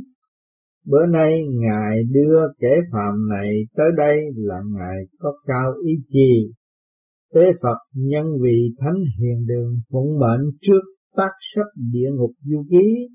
bữa 0.87 1.07
nay 1.07 1.41
Ngài 1.51 2.03
đưa 2.13 2.41
kẻ 2.59 2.81
phạm 2.93 3.29
này 3.29 3.51
tới 3.77 3.87
đây 3.97 4.21
là 4.37 4.61
Ngài 4.73 4.97
có 5.19 5.33
cao 5.47 5.73
ý 5.85 5.93
chi. 6.09 6.53
Tế 7.35 7.53
Phật 7.63 7.79
nhân 7.95 8.27
vì 8.43 8.75
Thánh 8.79 9.05
Hiền 9.19 9.47
Đường 9.47 9.75
phụng 9.91 10.19
mệnh 10.19 10.51
trước 10.61 10.94
tác 11.17 11.31
sắc 11.55 11.67
địa 11.93 12.11
ngục 12.15 12.31
du 12.43 12.65
ký, 12.71 13.09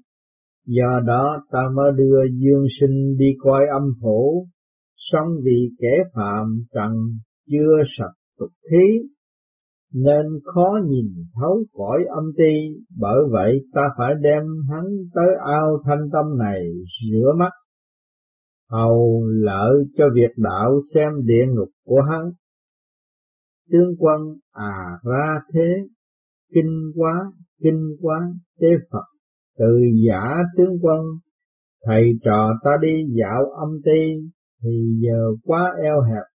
do 0.66 1.00
đó 1.06 1.44
ta 1.52 1.60
mới 1.76 1.92
đưa 1.98 2.20
dương 2.42 2.66
sinh 2.80 3.18
đi 3.18 3.26
coi 3.40 3.62
âm 3.74 3.84
phủ, 4.02 4.48
song 4.96 5.28
vì 5.44 5.70
kẻ 5.80 6.04
phạm 6.14 6.64
trần 6.74 6.92
chưa 7.52 7.84
sạch 7.98 8.16
tục 8.40 8.52
khí, 8.72 9.10
nên 9.94 10.26
khó 10.44 10.80
nhìn 10.88 11.06
thấu 11.36 11.64
cõi 11.74 12.06
âm 12.16 12.24
ti, 12.38 12.54
bởi 13.00 13.20
vậy 13.32 13.60
ta 13.74 13.90
phải 13.98 14.16
đem 14.22 14.44
hắn 14.70 14.86
tới 15.16 15.28
ao 15.46 15.82
thanh 15.86 16.10
tâm 16.14 16.38
này 16.38 16.64
rửa 17.02 17.34
mắt, 17.38 17.52
hầu 18.70 19.26
lợi 19.28 19.74
cho 19.98 20.06
việc 20.14 20.32
đạo 20.38 20.82
xem 20.94 21.12
địa 21.26 21.46
ngục 21.56 21.70
của 21.86 22.02
hắn. 22.02 22.32
Tướng 23.72 23.96
quân 24.00 24.22
à 24.52 25.00
ra 25.04 25.42
thế, 25.54 25.88
kinh 26.54 26.92
quá, 26.96 27.32
kinh 27.64 27.96
quán 28.02 28.22
tế 28.60 28.68
Phật, 28.92 29.06
từ 29.58 29.80
giả 30.08 30.36
tướng 30.58 30.74
quân, 30.82 31.00
thầy 31.86 32.04
trò 32.24 32.50
ta 32.64 32.72
đi 32.82 32.94
dạo 33.20 33.46
âm 33.60 33.70
ti, 33.86 34.30
thì 34.64 34.70
giờ 35.02 35.24
quá 35.44 35.72
eo 35.84 36.02
hẹp. 36.02 36.26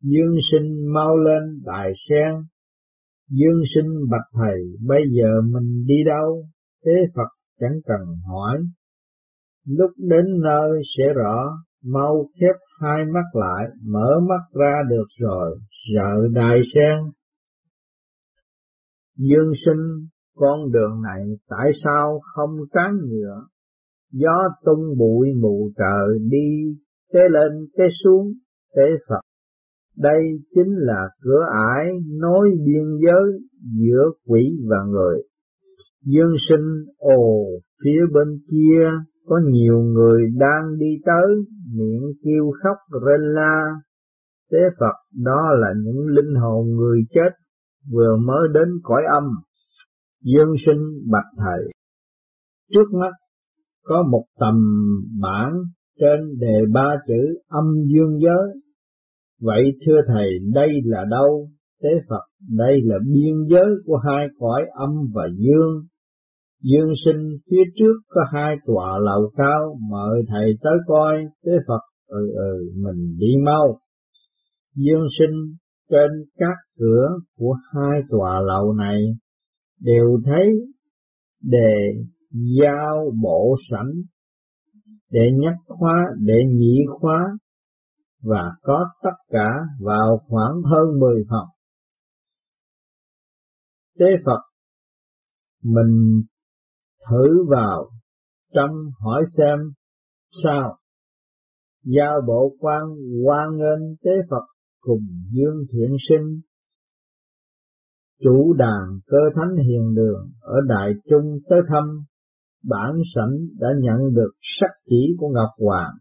Dương 0.00 0.36
sinh 0.52 0.92
mau 0.94 1.16
lên 1.16 1.42
đài 1.64 1.92
sen, 2.08 2.34
dương 3.28 3.62
sinh 3.74 3.90
bạch 4.10 4.28
thầy, 4.32 4.58
bây 4.86 5.02
giờ 5.10 5.40
mình 5.52 5.84
đi 5.86 6.04
đâu? 6.06 6.44
Thế 6.84 6.92
Phật 7.14 7.28
chẳng 7.60 7.80
cần 7.86 8.00
hỏi. 8.26 8.58
Lúc 9.66 9.90
đến 9.96 10.24
nơi 10.42 10.70
sẽ 10.98 11.12
rõ, 11.14 11.50
mau 11.84 12.26
khép 12.40 12.56
hai 12.80 13.04
mắt 13.04 13.24
lại, 13.32 13.64
mở 13.86 14.20
mắt 14.28 14.60
ra 14.60 14.74
được 14.90 15.06
rồi, 15.20 15.58
sợ 15.70 16.28
đài 16.32 16.60
sen. 16.74 16.98
Dương 19.16 19.52
sinh, 19.64 20.06
con 20.36 20.72
đường 20.72 21.02
này 21.02 21.24
tại 21.48 21.72
sao 21.84 22.20
không 22.34 22.50
tráng 22.74 22.96
nhựa? 23.08 23.42
Gió 24.12 24.48
tung 24.64 24.98
bụi 24.98 25.28
mù 25.42 25.70
trời 25.78 26.18
đi, 26.30 26.78
té 27.12 27.28
lên 27.28 27.66
té 27.78 27.84
xuống, 28.04 28.32
tế 28.76 28.82
Phật. 29.08 29.20
Đây 29.96 30.22
chính 30.54 30.74
là 30.76 31.08
cửa 31.22 31.44
ải 31.74 31.86
nối 32.20 32.50
biên 32.66 32.84
giới 33.04 33.40
giữa 33.78 34.10
quỷ 34.26 34.58
và 34.70 34.76
người. 34.88 35.22
Dương 36.04 36.34
sinh 36.48 36.84
ồ 36.98 37.44
phía 37.84 38.00
bên 38.12 38.38
kia 38.50 38.88
có 39.26 39.40
nhiều 39.44 39.78
người 39.78 40.22
đang 40.38 40.78
đi 40.78 40.96
tới, 41.04 41.34
miệng 41.74 42.12
kêu 42.24 42.52
khóc 42.62 42.76
rên 43.06 43.20
la. 43.20 43.64
Tế 44.50 44.58
Phật 44.80 44.94
đó 45.24 45.42
là 45.60 45.68
những 45.84 46.06
linh 46.06 46.34
hồn 46.34 46.66
người 46.66 47.00
chết 47.14 47.30
vừa 47.92 48.16
mới 48.16 48.48
đến 48.54 48.68
cõi 48.82 49.02
âm. 49.12 49.24
Dương 50.22 50.54
sinh 50.66 51.10
bạch 51.10 51.30
thầy. 51.36 51.72
Trước 52.72 52.92
mắt 53.00 53.12
có 53.84 54.02
một 54.10 54.24
tầm 54.40 54.54
bản 55.20 55.52
trên 56.00 56.38
đề 56.38 56.58
ba 56.72 56.96
chữ 57.06 57.38
âm 57.48 57.64
dương 57.94 58.18
giới. 58.20 58.60
Vậy 59.40 59.62
thưa 59.86 60.00
thầy 60.08 60.28
đây 60.54 60.68
là 60.84 61.04
đâu? 61.10 61.48
Tế 61.82 61.90
Phật 62.08 62.22
đây 62.56 62.80
là 62.84 62.96
biên 63.12 63.34
giới 63.50 63.70
của 63.86 63.96
hai 63.96 64.28
cõi 64.38 64.66
âm 64.78 64.90
và 65.14 65.28
dương. 65.36 65.82
Dương 66.62 66.92
sinh 67.04 67.38
phía 67.50 67.62
trước 67.78 67.94
có 68.08 68.20
hai 68.32 68.56
tòa 68.66 68.98
lầu 68.98 69.30
cao, 69.36 69.76
mời 69.90 70.22
thầy 70.28 70.54
tới 70.62 70.78
coi, 70.86 71.24
tế 71.44 71.52
Phật, 71.68 71.80
ừ 72.06 72.32
ừ, 72.34 72.72
mình 72.76 73.16
đi 73.18 73.34
mau. 73.44 73.78
Dương 74.74 75.06
sinh 75.18 75.56
trên 75.90 76.10
các 76.36 76.56
cửa 76.78 77.08
của 77.38 77.56
hai 77.72 78.00
tòa 78.10 78.40
lầu 78.40 78.72
này 78.72 79.02
đều 79.82 80.20
thấy 80.24 80.52
đề 81.42 81.94
giao 82.58 83.12
bộ 83.22 83.56
sẵn 83.70 83.86
để 85.10 85.30
nhắc 85.32 85.54
khóa, 85.66 86.04
để 86.18 86.34
nhị 86.48 86.78
khóa, 86.88 87.38
và 88.22 88.52
có 88.62 88.86
tất 89.02 89.16
cả 89.28 89.50
vào 89.80 90.20
khoảng 90.28 90.62
hơn 90.62 91.00
mười 91.00 91.24
phòng. 91.30 91.48
Tế 93.98 94.06
Phật, 94.24 94.40
mình 95.62 96.22
thử 97.10 97.44
vào 97.50 97.90
trong 98.54 98.70
hỏi 99.00 99.22
xem 99.36 99.58
sao 100.44 100.78
giao 101.84 102.20
bộ 102.26 102.56
quan 102.58 102.82
quan 103.26 103.48
nghênh 103.56 103.96
tế 104.02 104.10
phật 104.30 104.44
cùng 104.80 105.06
dương 105.32 105.64
thiện 105.72 105.96
sinh 106.08 106.40
chủ 108.24 108.52
đàn 108.52 108.98
cơ 109.06 109.18
thánh 109.34 109.56
hiền 109.56 109.94
đường 109.94 110.30
ở 110.40 110.56
đại 110.68 110.92
trung 111.10 111.38
tới 111.48 111.62
thăm 111.68 111.84
bản 112.68 112.94
sảnh 113.14 113.36
đã 113.58 113.68
nhận 113.80 114.14
được 114.14 114.30
sắc 114.60 114.70
chỉ 114.86 115.14
của 115.18 115.28
ngọc 115.28 115.50
hoàng 115.58 115.94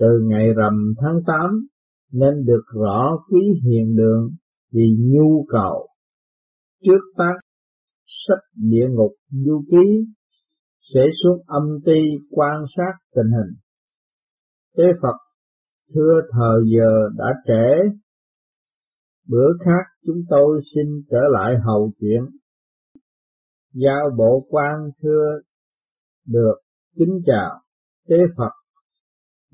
từ 0.00 0.20
ngày 0.22 0.46
rằm 0.56 0.94
tháng 1.00 1.20
tám 1.26 1.66
nên 2.12 2.44
được 2.44 2.62
rõ 2.74 3.18
quý 3.30 3.40
hiền 3.64 3.96
đường 3.96 4.30
vì 4.72 4.96
nhu 4.98 5.46
cầu 5.48 5.88
trước 6.84 7.00
tác 7.16 7.34
sách 8.26 8.44
địa 8.54 8.88
ngục 8.90 9.12
du 9.30 9.64
ký 9.70 10.04
sẽ 10.94 11.00
xuống 11.22 11.42
âm 11.46 11.62
ti 11.84 12.00
quan 12.30 12.64
sát 12.76 12.92
tình 13.14 13.26
hình. 13.26 13.54
Tế 14.76 14.84
Phật 15.02 15.16
thưa 15.94 16.20
thời 16.32 16.60
giờ 16.76 17.08
đã 17.16 17.26
trễ, 17.46 17.88
bữa 19.28 19.52
khác 19.64 19.84
chúng 20.06 20.22
tôi 20.28 20.60
xin 20.74 20.86
trở 21.10 21.20
lại 21.30 21.54
hầu 21.66 21.92
chuyện. 22.00 22.22
Giao 23.72 24.10
bộ 24.18 24.46
quan 24.48 24.90
thưa 25.02 25.40
được 26.26 26.54
kính 26.98 27.22
chào 27.26 27.60
Tế 28.08 28.16
Phật. 28.36 28.50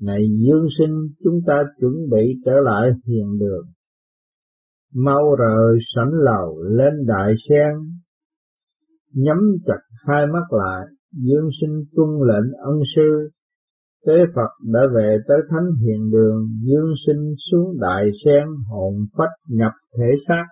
Này 0.01 0.21
dương 0.47 0.67
sinh 0.79 1.07
chúng 1.23 1.39
ta 1.47 1.53
chuẩn 1.79 1.93
bị 2.11 2.41
trở 2.45 2.51
lại 2.63 2.91
hiền 3.05 3.37
đường. 3.39 3.65
Mau 4.93 5.35
rời 5.35 5.77
sảnh 5.95 6.13
lầu 6.13 6.63
lên 6.63 6.93
đại 7.07 7.33
sen, 7.49 7.73
nhắm 9.13 9.37
chặt 9.65 9.79
hai 10.07 10.25
mắt 10.33 10.43
lại, 10.49 10.85
dương 11.11 11.49
sinh 11.61 11.83
tuân 11.95 12.09
lệnh 12.27 12.53
ân 12.53 12.79
sư, 12.95 13.29
tế 14.05 14.13
Phật 14.35 14.51
đã 14.73 14.79
về 14.95 15.17
tới 15.27 15.37
thánh 15.49 15.69
hiền 15.81 16.11
đường, 16.11 16.47
dương 16.61 16.93
sinh 17.07 17.33
xuống 17.51 17.79
đại 17.81 18.03
sen 18.25 18.47
hồn 18.69 18.93
phách 19.17 19.35
nhập 19.47 19.71
thể 19.97 20.11
xác. 20.27 20.45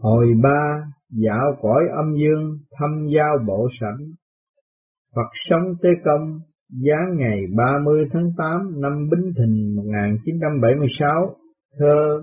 Hồi 0.00 0.26
ba, 0.42 0.82
dạo 1.10 1.56
cõi 1.62 1.82
âm 1.96 2.14
dương, 2.16 2.58
thăm 2.78 3.06
giao 3.16 3.38
bộ 3.46 3.68
sẵn 3.80 3.96
Phật 5.14 5.30
sống 5.48 5.74
Tế 5.82 5.88
Công, 6.04 6.40
giá 6.68 6.96
ngày 7.16 7.40
30 7.56 8.04
tháng 8.12 8.30
8 8.38 8.80
năm 8.80 9.08
Bính 9.10 9.32
Thìn 9.36 9.76
1976, 9.76 11.36
thơ 11.78 12.22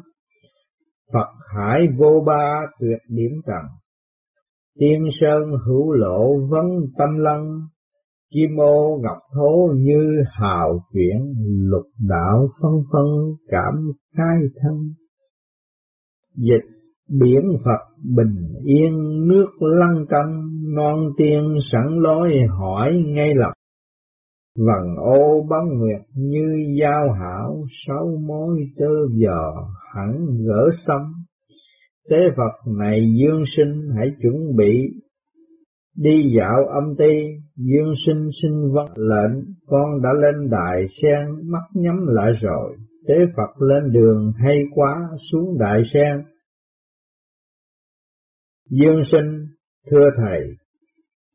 Phật 1.14 1.28
hải 1.56 1.80
vô 1.98 2.24
ba 2.28 2.68
tuyệt 2.80 3.00
điểm 3.08 3.32
trần, 3.48 3.81
tiên 4.80 5.04
sơn 5.22 5.42
hữu 5.66 5.92
lộ 5.92 6.38
vấn 6.50 6.66
tâm 6.98 7.18
lân, 7.18 7.42
kim 8.34 8.60
ô 8.60 9.00
ngọc 9.04 9.18
thố 9.36 9.74
như 9.76 10.24
hào 10.32 10.80
chuyển, 10.94 11.34
lục 11.70 11.86
đạo 12.10 12.48
phân 12.62 12.72
phân 12.92 13.08
cảm 13.48 13.92
khai 14.18 14.38
thân. 14.62 14.76
Dịch 16.36 16.82
biển 17.20 17.58
Phật 17.66 18.04
bình 18.16 18.36
yên 18.66 19.28
nước 19.28 19.48
lăng 19.60 20.06
tâm 20.10 20.52
non 20.76 21.10
tiên 21.18 21.58
sẵn 21.72 21.98
lối 21.98 22.40
hỏi 22.60 23.04
ngay 23.06 23.36
lập. 23.36 23.52
Vần 24.58 24.96
ô 24.98 25.46
bóng 25.50 25.80
nguyệt 25.80 26.02
như 26.16 26.76
giao 26.82 27.12
hảo, 27.12 27.64
sáu 27.88 28.08
mối 28.28 28.60
tơ 28.78 29.08
giò 29.12 29.54
hẳn 29.96 30.26
gỡ 30.48 30.70
xong. 30.86 31.12
Tế 32.12 32.18
Phật 32.38 32.72
này 32.80 33.00
dương 33.20 33.44
sinh 33.58 33.90
hãy 33.98 34.12
chuẩn 34.22 34.56
bị 34.58 34.88
đi 35.98 36.34
dạo 36.38 36.66
âm 36.66 36.96
ti, 36.98 37.14
dương 37.56 37.94
sinh 38.06 38.30
sinh 38.42 38.72
vâng 38.74 38.92
lệnh, 38.96 39.44
con 39.66 40.02
đã 40.02 40.10
lên 40.14 40.50
đại 40.50 40.86
sen, 41.02 41.52
mắt 41.52 41.64
nhắm 41.74 41.96
lại 42.08 42.32
rồi, 42.42 42.78
tế 43.08 43.16
Phật 43.38 43.62
lên 43.62 43.92
đường 43.92 44.34
hay 44.38 44.64
quá 44.76 45.10
xuống 45.32 45.58
đại 45.60 45.82
sen. 45.94 46.24
Dương 48.70 49.04
sinh, 49.12 49.46
thưa 49.92 50.10
thầy, 50.18 50.42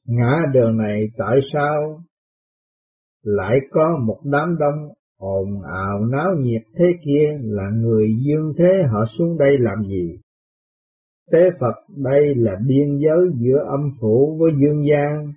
ngã 0.06 0.36
đường 0.54 0.76
này 0.76 1.06
tại 1.18 1.40
sao 1.52 2.00
lại 3.22 3.56
có 3.70 3.98
một 4.06 4.20
đám 4.24 4.56
đông 4.58 4.88
ồn 5.18 5.62
ào 5.62 6.04
náo 6.04 6.30
nhiệt 6.38 6.62
thế 6.78 6.92
kia 7.04 7.38
là 7.42 7.70
người 7.74 8.08
dương 8.26 8.52
thế 8.58 8.82
họ 8.92 9.04
xuống 9.18 9.38
đây 9.38 9.58
làm 9.58 9.84
gì? 9.88 10.18
Tế 11.32 11.50
Phật 11.60 11.74
đây 11.96 12.34
là 12.34 12.52
biên 12.66 12.98
giới 12.98 13.30
giữa 13.34 13.58
âm 13.68 13.90
phủ 14.00 14.38
với 14.40 14.52
dương 14.60 14.86
gian, 14.86 15.32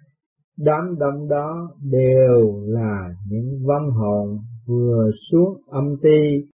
đám 0.58 0.96
đông 1.00 1.28
đó 1.30 1.72
đều 1.92 2.62
là 2.68 3.10
những 3.30 3.60
vong 3.68 3.92
hồn 3.92 4.40
vừa 4.68 5.12
xuống 5.32 5.62
âm 5.68 5.96
ti 6.02 6.50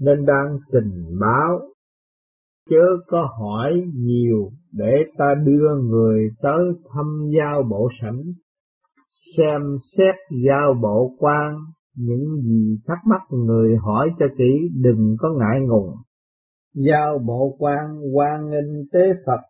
nên 0.00 0.26
đang 0.26 0.58
trình 0.72 1.18
báo 1.20 1.60
chớ 2.70 2.86
có 3.06 3.28
hỏi 3.40 3.72
nhiều 3.94 4.50
để 4.72 4.92
ta 5.18 5.34
đưa 5.44 5.76
người 5.82 6.30
tới 6.42 6.64
thăm 6.94 7.30
giao 7.38 7.62
bộ 7.62 7.88
sảnh 8.02 8.22
xem 9.36 9.60
xét 9.96 10.14
giao 10.46 10.74
bộ 10.82 11.14
quan 11.18 11.56
những 11.96 12.36
gì 12.42 12.78
thắc 12.86 12.98
mắc 13.06 13.20
người 13.30 13.76
hỏi 13.76 14.10
cho 14.18 14.26
kỹ 14.38 14.68
đừng 14.82 15.16
có 15.18 15.28
ngại 15.38 15.60
ngùng. 15.68 15.90
Giao 16.76 17.18
bộ 17.26 17.56
quan 17.58 18.00
quan 18.14 18.50
nghênh 18.50 18.88
tế 18.92 19.00
Phật 19.26 19.40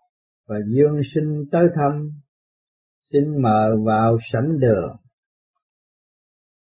và 0.49 0.57
dương 0.75 1.01
sinh 1.15 1.45
tới 1.53 1.63
thăm, 1.75 2.11
xin 3.13 3.43
mời 3.43 3.71
vào 3.87 4.17
sảnh 4.33 4.59
đường. 4.59 4.97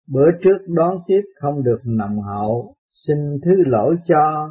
Bữa 0.08 0.30
trước 0.42 0.58
đón 0.68 0.98
tiếp 1.06 1.20
không 1.40 1.62
được 1.62 1.78
nằm 1.84 2.18
hậu, 2.18 2.74
xin 3.06 3.16
thứ 3.44 3.52
lỗi 3.66 3.96
cho. 4.08 4.50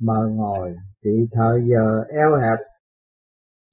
Mời 0.00 0.30
ngồi, 0.30 0.74
vì 1.04 1.28
thời 1.32 1.60
giờ 1.70 2.04
eo 2.08 2.36
hẹp, 2.36 2.58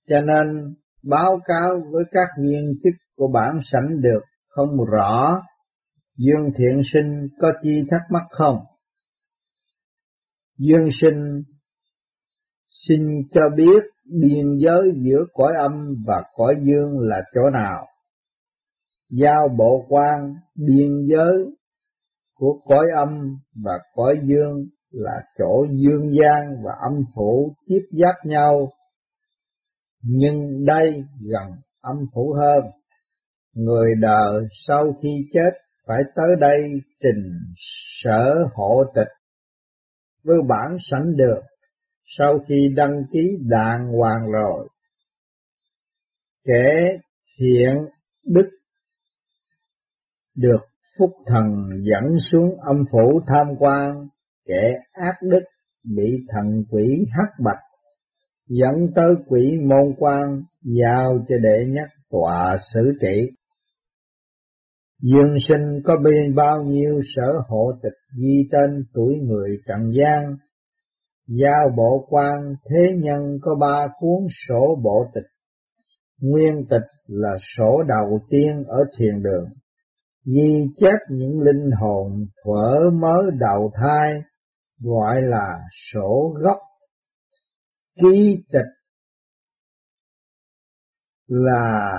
cho 0.10 0.22
nên 0.22 0.76
báo 1.04 1.40
cáo 1.46 1.82
với 1.92 2.04
các 2.12 2.28
viên 2.44 2.74
chức 2.84 2.94
của 3.16 3.28
bản 3.34 3.60
sảnh 3.72 4.02
được 4.02 4.22
không 4.50 4.86
rõ 4.86 5.42
Dương 6.18 6.52
Thiện 6.58 6.82
Sinh 6.94 7.28
có 7.42 7.52
chi 7.62 7.84
thắc 7.92 8.02
mắc 8.10 8.24
không? 8.30 8.58
Dương 10.60 10.90
Sinh 11.02 11.44
xin 12.88 13.00
cho 13.32 13.42
biết 13.56 13.84
biên 14.22 14.58
giới 14.58 14.92
giữa 14.96 15.26
cõi 15.34 15.54
âm 15.62 15.96
và 16.08 16.24
cõi 16.34 16.56
dương 16.62 17.00
là 17.00 17.22
chỗ 17.36 17.42
nào? 17.50 17.88
Giao 19.10 19.48
bộ 19.58 19.86
quan 19.90 20.34
biên 20.56 21.06
giới 21.06 21.46
của 22.36 22.62
cõi 22.66 22.86
âm 22.98 23.38
và 23.64 23.80
cõi 23.94 24.16
dương 24.24 24.66
là 24.92 25.22
chỗ 25.38 25.66
dương 25.70 26.12
gian 26.22 26.64
và 26.66 26.72
âm 26.82 27.04
phủ 27.16 27.56
tiếp 27.66 27.82
giáp 27.92 28.16
nhau, 28.26 28.68
nhưng 30.04 30.66
đây 30.66 31.04
gần 31.20 31.52
âm 31.82 31.96
phủ 32.14 32.34
hơn. 32.34 32.72
Người 33.56 33.96
đời 34.02 34.44
sau 34.68 34.84
khi 35.04 35.10
chết 35.34 35.52
phải 35.88 36.00
tới 36.16 36.36
đây 36.40 36.60
trình 37.04 37.32
sở 38.04 38.48
hộ 38.56 38.84
tịch 38.96 39.19
với 40.24 40.38
bản 40.48 40.78
sẵn 40.92 41.16
được 41.16 41.42
sau 42.18 42.40
khi 42.48 42.56
đăng 42.76 43.04
ký 43.12 43.38
đàng 43.50 43.88
hoàng 43.88 44.32
rồi. 44.32 44.70
Kẻ 46.46 46.98
thiện 47.40 47.86
đức 48.26 48.50
được 50.36 50.62
phúc 51.00 51.12
thần 51.26 51.44
dẫn 51.70 52.20
xuống 52.32 52.60
âm 52.60 52.84
phủ 52.92 53.22
tham 53.28 53.48
quan, 53.60 54.08
kẻ 54.46 54.80
ác 54.92 55.16
đức 55.22 55.44
bị 55.96 56.26
thần 56.28 56.64
quỷ 56.72 57.06
hắc 57.12 57.30
bạch 57.44 57.64
dẫn 58.48 58.88
tới 58.96 59.16
quỷ 59.28 59.42
môn 59.62 59.96
quan 59.98 60.42
giao 60.62 61.26
cho 61.30 61.36
đệ 61.44 61.66
nhất 61.68 61.90
tòa 62.10 62.58
xử 62.74 62.92
trị. 63.02 63.32
Dương 65.02 65.36
sinh 65.48 65.82
có 65.86 65.98
bên 66.04 66.36
bao 66.36 66.64
nhiêu 66.64 67.02
sở 67.16 67.42
hộ 67.48 67.72
tịch 67.84 67.94
ghi 68.22 68.50
tên 68.52 68.86
tuổi 68.94 69.16
người 69.16 69.58
trần 69.68 69.92
gian, 69.94 70.36
giao 71.28 71.70
bộ 71.78 72.06
quan 72.10 72.56
thế 72.70 72.96
nhân 72.96 73.38
có 73.42 73.56
ba 73.60 73.88
cuốn 74.00 74.28
sổ 74.48 74.80
bộ 74.84 75.06
tịch, 75.16 75.30
nguyên 76.22 76.66
tịch 76.70 76.88
là 77.08 77.36
sổ 77.58 77.84
đầu 77.88 78.20
tiên 78.30 78.64
ở 78.68 78.80
thiền 78.98 79.24
đường, 79.24 79.46
ghi 80.26 80.66
chép 80.78 80.98
những 81.10 81.42
linh 81.42 81.72
hồn 81.80 82.26
thuở 82.44 82.90
mới 82.90 83.32
đầu 83.40 83.72
thai, 83.76 84.22
gọi 84.80 85.22
là 85.22 85.60
sổ 85.92 86.36
gốc. 86.40 86.58
Ký 88.02 88.44
tịch 88.52 88.72
là 91.28 91.90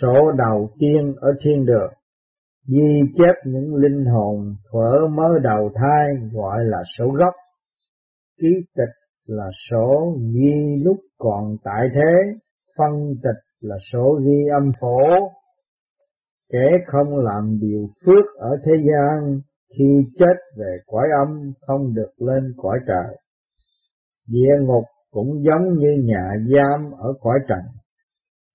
Sổ 0.00 0.32
đầu 0.38 0.70
tiên 0.78 1.14
ở 1.20 1.28
thiên 1.44 1.66
đường, 1.66 1.92
ghi 2.68 3.00
chép 3.18 3.34
những 3.44 3.74
linh 3.74 4.04
hồn 4.04 4.54
thuở 4.72 5.06
mới 5.06 5.40
đầu 5.42 5.70
thai 5.74 6.28
gọi 6.32 6.64
là 6.64 6.78
sổ 6.98 7.04
gốc. 7.08 7.34
Ký 8.40 8.48
tịch 8.76 8.94
là 9.26 9.50
sổ 9.70 10.16
ghi 10.34 10.82
lúc 10.84 10.96
còn 11.18 11.56
tại 11.64 11.88
thế, 11.94 12.40
phân 12.78 13.14
tịch 13.22 13.42
là 13.60 13.76
sổ 13.92 14.20
ghi 14.24 14.48
âm 14.52 14.72
phổ. 14.80 15.28
Kẻ 16.52 16.78
không 16.86 17.16
làm 17.16 17.58
điều 17.60 17.88
phước 18.06 18.24
ở 18.38 18.50
thế 18.64 18.72
gian, 18.76 19.40
khi 19.78 19.84
chết 20.18 20.34
về 20.56 20.76
cõi 20.86 21.08
âm 21.26 21.52
không 21.60 21.94
được 21.94 22.10
lên 22.18 22.54
cõi 22.56 22.78
trời. 22.86 23.16
Địa 24.28 24.66
ngục 24.66 24.84
cũng 25.10 25.42
giống 25.44 25.78
như 25.78 26.02
nhà 26.04 26.30
giam 26.54 26.90
ở 26.98 27.12
cõi 27.20 27.38
trần, 27.48 27.60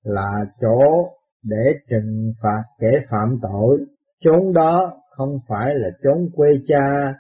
là 0.04 0.46
chỗ 0.62 1.10
để 1.46 1.74
trừng 1.90 2.34
phạt 2.42 2.64
kẻ 2.80 2.92
phạm 3.10 3.38
tội, 3.42 3.86
chốn 4.20 4.54
đó 4.54 5.02
không 5.10 5.38
phải 5.48 5.76
là 5.76 5.90
chốn 6.04 6.30
quê 6.36 6.50
cha, 6.68 7.14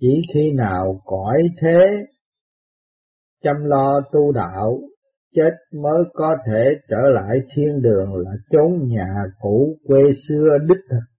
chỉ 0.00 0.22
khi 0.34 0.52
nào 0.52 1.00
cõi 1.04 1.42
thế 1.60 1.78
chăm 3.42 3.64
lo 3.64 4.00
tu 4.12 4.32
đạo, 4.32 4.80
chết 5.34 5.50
mới 5.72 6.04
có 6.12 6.36
thể 6.46 6.64
trở 6.88 7.00
lại 7.14 7.38
thiên 7.54 7.82
đường 7.82 8.14
là 8.16 8.32
chốn 8.50 8.88
nhà 8.88 9.24
cũ 9.40 9.76
quê 9.84 10.00
xưa 10.28 10.58
đích 10.68 10.84
thực. 10.90 11.14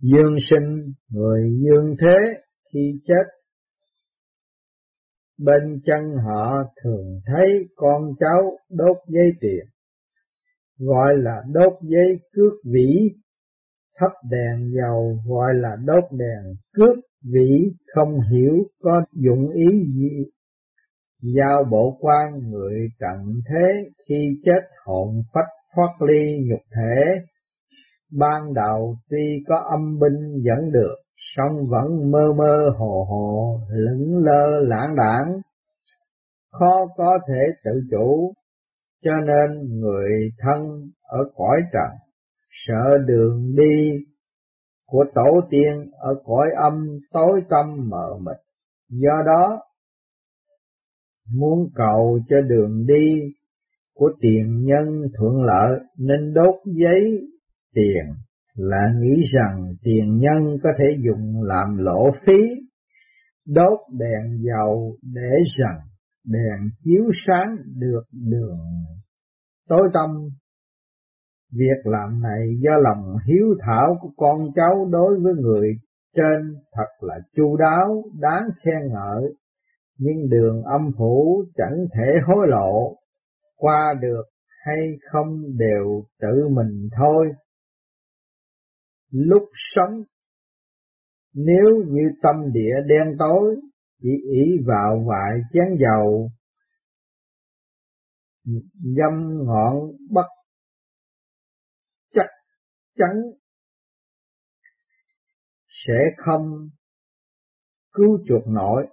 Dương 0.00 0.36
sinh 0.50 0.92
người 1.10 1.50
dương 1.64 1.94
thế 2.00 2.16
khi 2.72 3.00
chết 3.06 3.24
bên 5.38 5.80
chân 5.86 6.16
họ 6.24 6.62
thường 6.82 7.20
thấy 7.26 7.68
con 7.76 8.02
cháu 8.20 8.56
đốt 8.70 8.96
giấy 9.06 9.32
tiền 9.40 9.66
gọi 10.78 11.16
là 11.16 11.42
đốt 11.52 11.72
giấy 11.82 12.20
cước 12.32 12.52
vĩ, 12.64 13.10
thắp 13.98 14.12
đèn 14.30 14.70
dầu 14.76 15.18
gọi 15.26 15.54
là 15.54 15.76
đốt 15.84 16.04
đèn 16.10 16.54
cước 16.74 16.96
vĩ 17.32 17.72
không 17.94 18.20
hiểu 18.32 18.54
có 18.82 19.02
dụng 19.12 19.50
ý 19.50 19.84
gì. 19.94 20.24
Giao 21.36 21.64
bộ 21.70 21.96
quan 22.00 22.50
người 22.50 22.88
cận 22.98 23.40
thế 23.48 23.90
khi 24.08 24.40
chết 24.44 24.60
hồn 24.84 25.22
phách 25.34 25.48
thoát 25.74 26.06
ly 26.08 26.38
nhục 26.48 26.60
thể, 26.76 27.20
ban 28.12 28.54
đầu 28.54 28.96
tuy 29.10 29.44
có 29.48 29.56
âm 29.70 29.98
binh 29.98 30.42
dẫn 30.42 30.72
được, 30.72 30.96
song 31.16 31.66
vẫn 31.70 32.10
mơ 32.10 32.32
mơ 32.36 32.70
hồ 32.78 33.06
hồ, 33.08 33.60
lững 33.70 34.16
lơ 34.16 34.58
lãng 34.60 34.96
đảng, 34.96 35.40
khó 36.50 36.86
có 36.96 37.18
thể 37.28 37.46
tự 37.64 37.70
chủ, 37.90 38.32
cho 39.04 39.12
nên 39.26 39.78
người 39.80 40.10
thân 40.38 40.62
ở 41.02 41.18
cõi 41.34 41.62
trần 41.72 41.90
sợ 42.50 42.98
đường 43.06 43.54
đi 43.56 44.04
của 44.86 45.04
tổ 45.14 45.40
tiên 45.50 45.90
ở 45.98 46.14
cõi 46.24 46.50
âm 46.56 46.86
tối 47.12 47.42
tâm 47.50 47.88
mờ 47.90 48.18
mịt. 48.18 48.36
Do 48.88 49.22
đó, 49.26 49.60
muốn 51.34 51.70
cầu 51.74 52.20
cho 52.28 52.36
đường 52.40 52.86
đi 52.86 53.20
của 53.94 54.10
tiền 54.20 54.64
nhân 54.64 54.86
thuận 55.18 55.42
lợi 55.42 55.80
nên 55.98 56.34
đốt 56.34 56.54
giấy 56.64 57.18
tiền 57.74 58.04
là 58.54 58.92
nghĩ 59.00 59.22
rằng 59.32 59.74
tiền 59.82 60.18
nhân 60.18 60.58
có 60.62 60.70
thể 60.78 60.96
dùng 61.04 61.42
làm 61.42 61.76
lỗ 61.76 62.10
phí, 62.26 62.38
đốt 63.46 63.78
đèn 63.98 64.42
dầu 64.42 64.96
để 65.02 65.44
rằng 65.58 65.78
đèn 66.24 66.70
chiếu 66.84 67.04
sáng 67.26 67.56
được 67.76 68.02
đường 68.12 68.58
tối 69.68 69.88
tâm. 69.94 70.10
Việc 71.52 71.80
làm 71.84 72.22
này 72.22 72.48
do 72.60 72.76
lòng 72.76 73.16
hiếu 73.26 73.46
thảo 73.66 73.98
của 74.00 74.10
con 74.16 74.40
cháu 74.54 74.88
đối 74.90 75.20
với 75.20 75.34
người 75.34 75.68
trên 76.16 76.54
thật 76.72 76.88
là 77.00 77.14
chu 77.36 77.56
đáo, 77.56 78.04
đáng 78.20 78.48
khen 78.64 78.92
ngợi, 78.92 79.22
nhưng 79.98 80.28
đường 80.30 80.62
âm 80.62 80.90
phủ 80.98 81.44
chẳng 81.54 81.76
thể 81.94 82.18
hối 82.26 82.46
lộ, 82.48 82.96
qua 83.56 83.94
được 84.00 84.22
hay 84.66 84.88
không 85.12 85.42
đều 85.58 86.02
tự 86.20 86.48
mình 86.48 86.88
thôi. 86.98 87.26
Lúc 89.12 89.42
sống, 89.54 90.02
nếu 91.34 91.84
như 91.86 92.02
tâm 92.22 92.52
địa 92.52 92.74
đen 92.86 93.16
tối, 93.18 93.56
chỉ 94.02 94.08
ý 94.32 94.58
vào 94.66 95.04
vại 95.08 95.40
chén 95.52 95.76
dầu 95.78 96.30
dâm 98.96 99.12
ngọn 99.46 99.74
bất 100.10 100.26
chắc 102.12 102.26
chắn 102.96 103.10
sẽ 105.86 105.98
không 106.16 106.68
cứu 107.92 108.18
chuộc 108.28 108.46
nổi. 108.46 108.86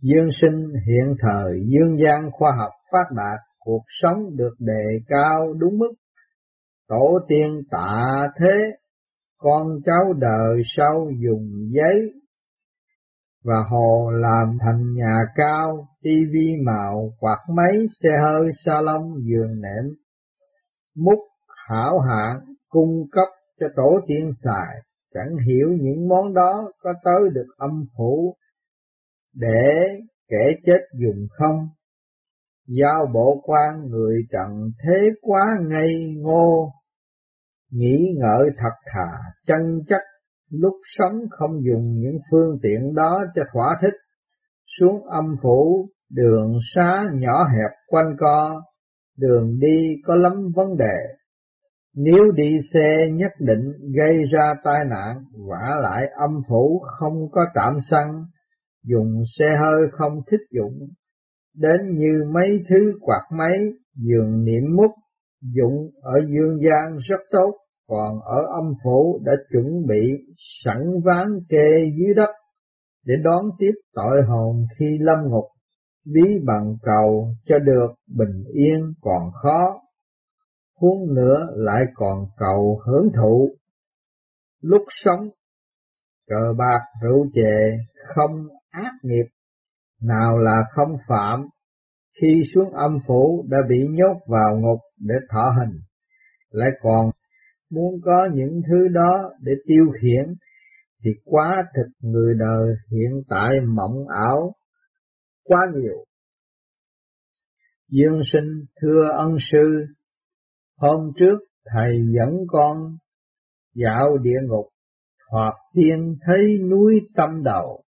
Dương 0.00 0.28
sinh 0.40 0.72
hiện 0.86 1.16
thời 1.22 1.52
dương 1.66 1.96
gian 2.04 2.30
khoa 2.32 2.50
học 2.58 2.72
phát 2.92 3.14
đạt, 3.16 3.38
cuộc 3.58 3.82
sống 4.02 4.36
được 4.36 4.54
đề 4.58 4.98
cao 5.06 5.52
đúng 5.58 5.78
mức. 5.78 5.92
Tổ 6.88 7.18
tiên 7.28 7.62
tạ 7.70 8.28
thế 8.40 8.76
con 9.38 9.66
cháu 9.84 10.12
đời 10.12 10.62
sau 10.76 11.10
dùng 11.22 11.50
giấy 11.70 12.12
và 13.44 13.54
hồ 13.70 14.10
làm 14.10 14.58
thành 14.60 14.94
nhà 14.94 15.20
cao, 15.34 15.88
tivi 16.02 16.56
màu, 16.66 17.10
quạt 17.20 17.38
máy, 17.54 17.86
xe 18.02 18.08
hơi, 18.24 18.50
salon, 18.64 19.02
giường 19.24 19.60
nệm, 19.60 19.94
múc 20.96 21.18
hảo 21.68 21.98
hạng 22.00 22.40
cung 22.68 23.04
cấp 23.12 23.28
cho 23.60 23.66
tổ 23.76 24.00
tiên 24.06 24.30
xài, 24.44 24.76
chẳng 25.14 25.36
hiểu 25.46 25.68
những 25.80 26.08
món 26.08 26.34
đó 26.34 26.72
có 26.82 26.92
tới 27.04 27.30
được 27.34 27.46
âm 27.56 27.84
phủ 27.98 28.36
để 29.34 29.86
kẻ 30.28 30.52
chết 30.66 30.80
dùng 31.00 31.26
không. 31.30 31.68
Giao 32.66 33.06
bộ 33.14 33.40
quan 33.44 33.86
người 33.88 34.22
trần 34.30 34.70
thế 34.84 35.10
quá 35.20 35.44
ngây 35.68 36.14
ngô, 36.16 36.72
nghĩ 37.70 38.14
ngợi 38.18 38.50
thật 38.56 38.74
thà, 38.92 39.08
chân 39.46 39.80
chất 39.88 40.02
lúc 40.50 40.74
sống 40.98 41.20
không 41.30 41.50
dùng 41.64 41.92
những 41.94 42.18
phương 42.30 42.58
tiện 42.62 42.94
đó 42.94 43.24
cho 43.34 43.42
thỏa 43.52 43.76
thích, 43.82 43.94
xuống 44.78 45.04
âm 45.04 45.36
phủ, 45.42 45.88
đường 46.10 46.58
xá 46.74 47.04
nhỏ 47.12 47.44
hẹp 47.44 47.70
quanh 47.86 48.16
co, 48.18 48.62
đường 49.18 49.58
đi 49.60 49.94
có 50.04 50.14
lắm 50.14 50.32
vấn 50.54 50.76
đề. 50.76 50.96
Nếu 51.94 52.32
đi 52.34 52.58
xe 52.74 53.08
nhất 53.12 53.32
định 53.38 53.72
gây 53.96 54.16
ra 54.32 54.54
tai 54.64 54.84
nạn, 54.90 55.16
vả 55.48 55.76
lại 55.82 56.02
âm 56.16 56.30
phủ 56.48 56.82
không 56.98 57.30
có 57.30 57.40
trạm 57.54 57.78
xăng, 57.90 58.24
dùng 58.84 59.22
xe 59.38 59.54
hơi 59.62 59.80
không 59.92 60.12
thích 60.30 60.40
dụng, 60.50 60.88
đến 61.54 61.80
như 61.98 62.24
mấy 62.34 62.64
thứ 62.68 62.92
quạt 63.00 63.22
máy, 63.32 63.58
giường 63.94 64.44
niệm 64.44 64.76
mút, 64.76 64.90
dụng 65.42 65.90
ở 66.02 66.14
dương 66.28 66.58
gian 66.64 66.96
rất 67.08 67.20
tốt, 67.30 67.54
còn 67.88 68.20
ở 68.20 68.42
âm 68.52 68.72
phủ 68.84 69.20
đã 69.24 69.32
chuẩn 69.52 69.86
bị 69.88 70.24
sẵn 70.64 71.00
ván 71.04 71.26
kê 71.48 71.90
dưới 71.98 72.14
đất 72.14 72.30
để 73.04 73.14
đón 73.24 73.44
tiếp 73.58 73.72
tội 73.94 74.22
hồn 74.28 74.66
khi 74.78 74.98
lâm 75.00 75.18
ngục, 75.28 75.44
bí 76.04 76.38
bằng 76.46 76.76
cầu 76.82 77.28
cho 77.46 77.58
được 77.58 77.88
bình 78.16 78.44
yên 78.54 78.92
còn 79.00 79.30
khó, 79.42 79.80
huống 80.80 81.14
nữa 81.14 81.46
lại 81.54 81.84
còn 81.94 82.26
cầu 82.36 82.80
hưởng 82.86 83.08
thụ. 83.16 83.50
Lúc 84.62 84.82
sống, 84.88 85.28
cờ 86.28 86.54
bạc 86.58 86.80
rượu 87.02 87.26
chè 87.34 87.78
không 88.14 88.48
ác 88.70 88.92
nghiệp, 89.02 89.26
nào 90.02 90.38
là 90.38 90.64
không 90.74 90.96
phạm, 91.08 91.46
khi 92.20 92.42
xuống 92.54 92.70
âm 92.70 92.98
phủ 93.06 93.46
đã 93.50 93.58
bị 93.68 93.76
nhốt 93.90 94.16
vào 94.26 94.56
ngục 94.60 94.80
để 94.98 95.14
thọ 95.32 95.54
hình, 95.58 95.80
lại 96.50 96.70
còn 96.80 97.10
muốn 97.70 98.00
có 98.04 98.28
những 98.34 98.60
thứ 98.68 98.88
đó 98.88 99.30
để 99.40 99.52
tiêu 99.66 99.84
khiển 100.02 100.34
thì 101.04 101.10
quá 101.24 101.64
thực 101.76 102.10
người 102.10 102.34
đời 102.38 102.74
hiện 102.90 103.22
tại 103.28 103.60
mộng 103.60 104.08
ảo 104.08 104.54
quá 105.44 105.66
nhiều. 105.72 106.04
Dương 107.88 108.20
sinh 108.32 108.64
thưa 108.80 109.08
ân 109.16 109.36
sư, 109.52 109.86
hôm 110.78 111.12
trước 111.16 111.38
thầy 111.74 111.92
dẫn 112.16 112.36
con 112.48 112.96
dạo 113.74 114.18
địa 114.22 114.38
ngục, 114.48 114.66
hoặc 115.30 115.54
tiên 115.74 116.16
thấy 116.26 116.58
núi 116.70 117.00
tâm 117.14 117.42
đầu, 117.44 117.82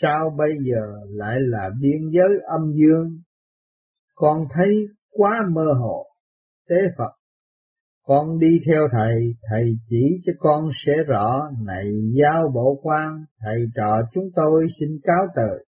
sao 0.00 0.34
bây 0.38 0.50
giờ 0.64 0.86
lại 1.08 1.36
là 1.40 1.70
biên 1.80 2.10
giới 2.10 2.38
âm 2.46 2.72
dương? 2.74 3.20
Con 4.16 4.38
thấy 4.54 4.86
quá 5.10 5.40
mơ 5.54 5.66
hồ, 5.80 6.06
tế 6.68 6.76
Phật 6.98 7.12
con 8.06 8.38
đi 8.38 8.60
theo 8.66 8.88
thầy, 8.92 9.34
thầy 9.50 9.64
chỉ 9.88 10.20
cho 10.26 10.32
con 10.38 10.70
sẽ 10.86 10.92
rõ, 11.06 11.50
này 11.66 11.84
giao 12.18 12.50
bộ 12.54 12.80
quan, 12.82 13.24
thầy 13.40 13.58
trò 13.74 14.02
chúng 14.12 14.24
tôi 14.34 14.66
xin 14.80 14.88
cáo 15.02 15.26
từ. 15.36 15.64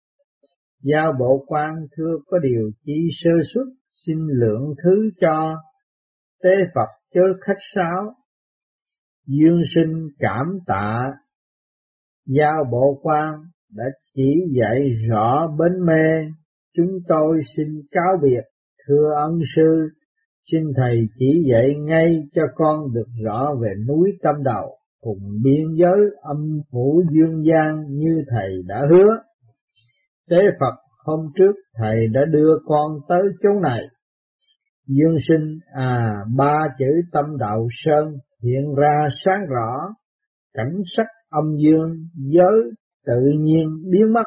Giao 0.83 1.13
bộ 1.19 1.45
quan 1.47 1.75
thưa 1.97 2.17
có 2.27 2.39
điều 2.39 2.71
chi 2.85 3.09
sơ 3.23 3.31
xuất, 3.55 3.65
xin 4.07 4.19
lượng 4.31 4.75
thứ 4.85 5.11
cho, 5.21 5.57
tế 6.43 6.51
Phật 6.75 6.89
chớ 7.15 7.21
khách 7.41 7.63
sáo. 7.75 8.15
Dương 9.27 9.63
sinh 9.75 10.09
cảm 10.19 10.59
tạ, 10.67 11.05
giao 12.27 12.65
bộ 12.73 13.01
quan 13.03 13.35
đã 13.75 13.85
chỉ 14.15 14.31
dạy 14.61 14.91
rõ 15.09 15.49
bến 15.59 15.87
mê, 15.87 16.33
chúng 16.77 16.99
tôi 17.09 17.41
xin 17.57 17.67
cáo 17.91 18.19
biệt, 18.23 18.43
thưa 18.87 19.13
ân 19.17 19.39
sư, 19.57 19.89
Xin 20.53 20.63
Thầy 20.77 21.01
chỉ 21.19 21.45
dạy 21.51 21.75
ngay 21.77 22.23
cho 22.35 22.43
con 22.55 22.95
được 22.95 23.07
rõ 23.25 23.55
về 23.63 23.75
núi 23.89 24.11
tâm 24.23 24.35
đầu, 24.45 24.79
cùng 25.01 25.19
biên 25.45 25.73
giới 25.75 25.99
âm 26.23 26.61
phủ 26.73 27.03
dương 27.11 27.45
gian 27.45 27.85
như 27.89 28.23
Thầy 28.31 28.63
đã 28.67 28.87
hứa. 28.91 29.17
Tế 30.31 30.37
Phật 30.61 30.75
hôm 31.05 31.21
trước 31.37 31.53
Thầy 31.75 32.07
đã 32.13 32.21
đưa 32.25 32.59
con 32.65 32.93
tới 33.09 33.23
chỗ 33.43 33.49
này. 33.63 33.83
Dương 34.87 35.17
sinh 35.29 35.59
à 35.75 36.15
ba 36.37 36.69
chữ 36.79 37.03
tâm 37.13 37.25
đạo 37.39 37.67
sơn 37.71 38.15
hiện 38.43 38.75
ra 38.77 39.09
sáng 39.25 39.47
rõ, 39.49 39.95
cảnh 40.55 40.77
sắc 40.97 41.07
âm 41.31 41.45
dương 41.57 41.97
giới 42.15 42.71
tự 43.07 43.21
nhiên 43.39 43.91
biến 43.91 44.13
mất. 44.13 44.27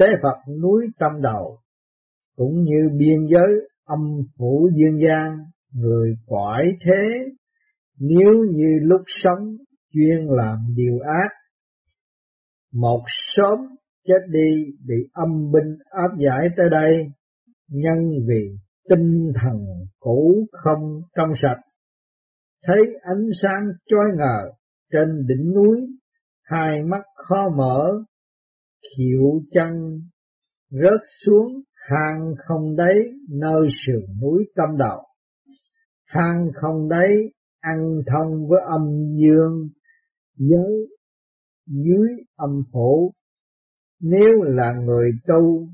Tế 0.00 0.06
Phật 0.22 0.52
núi 0.62 0.86
tâm 0.98 1.22
đầu 1.22 1.58
cũng 2.36 2.62
như 2.62 2.88
biên 2.98 3.26
giới 3.30 3.68
âm 3.84 4.00
phủ 4.38 4.68
dương 4.72 5.00
gian, 5.00 5.38
người 5.74 6.14
cõi 6.26 6.72
thế, 6.84 7.18
nếu 7.98 8.44
như 8.50 8.78
lúc 8.82 9.00
sống 9.06 9.56
chuyên 9.92 10.26
làm 10.26 10.58
điều 10.76 10.98
ác, 11.00 11.28
một 12.72 13.02
sớm 13.36 13.58
chết 14.06 14.26
đi 14.28 14.64
bị 14.86 14.94
âm 15.12 15.52
binh 15.52 15.76
áp 15.90 16.10
giải 16.18 16.48
tới 16.56 16.70
đây, 16.70 17.06
nhân 17.68 18.10
vì 18.28 18.50
tinh 18.88 19.32
thần 19.42 19.66
cũ 19.98 20.46
không 20.52 21.00
trong 21.16 21.32
sạch, 21.42 21.60
thấy 22.66 22.78
ánh 23.02 23.26
sáng 23.42 23.68
chói 23.86 24.06
ngờ 24.16 24.50
trên 24.92 25.26
đỉnh 25.26 25.54
núi, 25.54 25.80
hai 26.42 26.82
mắt 26.82 27.02
khó 27.14 27.48
mở, 27.56 28.04
chịu 28.96 29.42
chân 29.52 30.00
rớt 30.70 31.00
xuống 31.26 31.62
hang 31.90 32.34
không 32.46 32.76
đấy 32.76 33.12
nơi 33.30 33.68
sườn 33.86 34.20
núi 34.22 34.44
tâm 34.56 34.68
đầu 34.78 35.02
hang 36.06 36.48
không 36.54 36.88
đấy 36.88 37.32
ăn 37.60 38.00
thông 38.06 38.48
với 38.48 38.60
âm 38.70 39.06
dương 39.20 39.68
giới 40.36 40.88
dưới 41.66 42.08
âm 42.36 42.62
phủ 42.72 43.12
nếu 44.00 44.42
là 44.42 44.72
người 44.72 45.10
tu, 45.26 45.68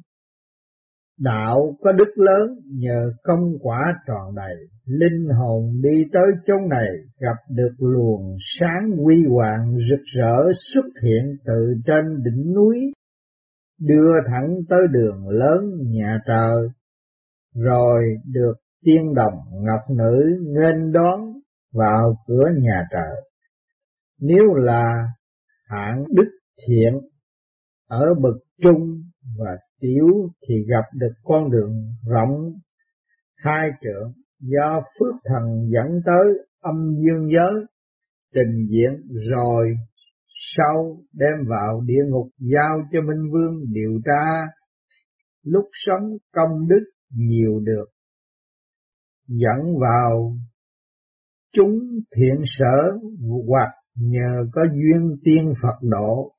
đạo 1.21 1.77
có 1.81 1.93
đức 1.93 2.13
lớn, 2.17 2.59
nhờ 2.67 3.13
công 3.23 3.59
quả 3.61 3.81
tròn 4.07 4.35
đầy, 4.35 4.55
linh 4.87 5.29
hồn 5.39 5.81
đi 5.83 6.05
tới 6.13 6.33
chỗ 6.47 6.55
này, 6.71 6.89
gặp 7.21 7.37
được 7.51 7.75
luồng 7.79 8.37
sáng 8.59 8.91
huy 9.05 9.17
hoàng 9.29 9.77
rực 9.91 10.05
rỡ 10.17 10.53
xuất 10.75 10.87
hiện 11.03 11.37
từ 11.45 11.75
trên 11.87 12.23
đỉnh 12.25 12.55
núi 12.55 12.93
đưa 13.81 14.13
thẳng 14.27 14.57
tới 14.69 14.81
đường 14.93 15.29
lớn 15.29 15.63
nhà 15.87 16.19
trời, 16.27 16.69
rồi 17.55 18.03
được 18.33 18.55
tiên 18.85 19.15
đồng 19.15 19.35
ngọc 19.53 19.81
nữ 19.97 20.39
nghênh 20.43 20.93
đón 20.93 21.21
vào 21.73 22.15
cửa 22.27 22.45
nhà 22.59 22.83
trời. 22.91 23.23
Nếu 24.21 24.55
là 24.55 25.09
hạng 25.69 26.05
đức 26.15 26.31
thiện 26.67 27.01
ở 27.89 28.15
bậc 28.23 28.37
trung 28.63 29.03
và 29.39 29.57
tiểu 29.81 30.07
thì 30.49 30.55
gặp 30.69 30.85
được 30.95 31.13
con 31.25 31.51
đường 31.51 31.93
rộng 32.07 32.53
hai 33.37 33.71
trượng 33.83 34.13
do 34.41 34.81
phước 34.81 35.15
thần 35.25 35.69
dẫn 35.69 36.01
tới 36.07 36.25
âm 36.61 36.95
dương 37.05 37.29
giới 37.37 37.65
trình 38.35 38.67
diễn 38.71 38.93
rồi 39.31 39.77
sau 40.57 40.97
đem 41.13 41.35
vào 41.49 41.81
địa 41.87 42.03
ngục 42.09 42.29
giao 42.39 42.79
cho 42.93 43.01
Minh 43.01 43.31
Vương 43.33 43.65
điều 43.73 44.01
tra, 44.05 44.47
lúc 45.43 45.65
sống 45.73 46.17
công 46.33 46.69
đức 46.69 46.85
nhiều 47.11 47.61
được, 47.65 47.87
dẫn 49.29 49.79
vào 49.81 50.37
chúng 51.53 51.79
thiện 52.17 52.43
sở 52.47 52.99
hoặc 53.49 53.71
nhờ 53.95 54.47
có 54.53 54.65
duyên 54.65 55.17
tiên 55.25 55.55
Phật 55.63 55.79
độ, 55.83 56.33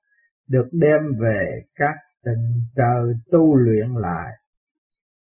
được 0.50 0.68
đem 0.72 1.00
về 1.22 1.62
các 1.76 1.94
tình 2.24 2.62
trời 2.76 3.14
tu 3.32 3.56
luyện 3.56 3.88
lại. 3.96 4.32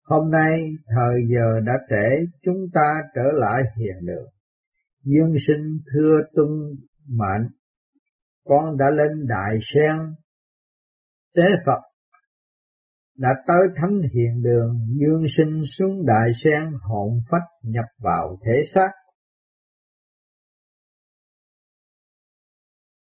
Hôm 0.04 0.32
nay 0.32 0.60
thời 0.96 1.28
giờ 1.28 1.60
đã 1.66 1.74
trễ, 1.90 2.32
chúng 2.44 2.68
ta 2.74 3.02
trở 3.16 3.32
lại 3.34 3.62
hiện 3.78 4.06
được. 4.06 4.28
Dương 5.04 5.36
sinh 5.48 5.78
thưa 5.94 6.22
tung 6.36 6.76
mệnh 7.08 7.48
con 8.46 8.78
đã 8.78 8.86
lên 8.90 9.28
đại 9.28 9.58
sen. 9.74 10.16
Tế 11.36 11.44
Phật 11.66 11.82
đã 13.18 13.30
tới 13.48 13.62
thánh 13.76 14.02
hiện 14.14 14.42
đường, 14.44 14.80
dương 15.00 15.26
sinh 15.38 15.62
xuống 15.78 16.06
đại 16.06 16.32
sen, 16.44 16.72
hồn 16.82 17.10
phách 17.32 17.48
nhập 17.64 17.86
vào 18.00 18.38
thể 18.46 18.62
xác. 18.74 18.92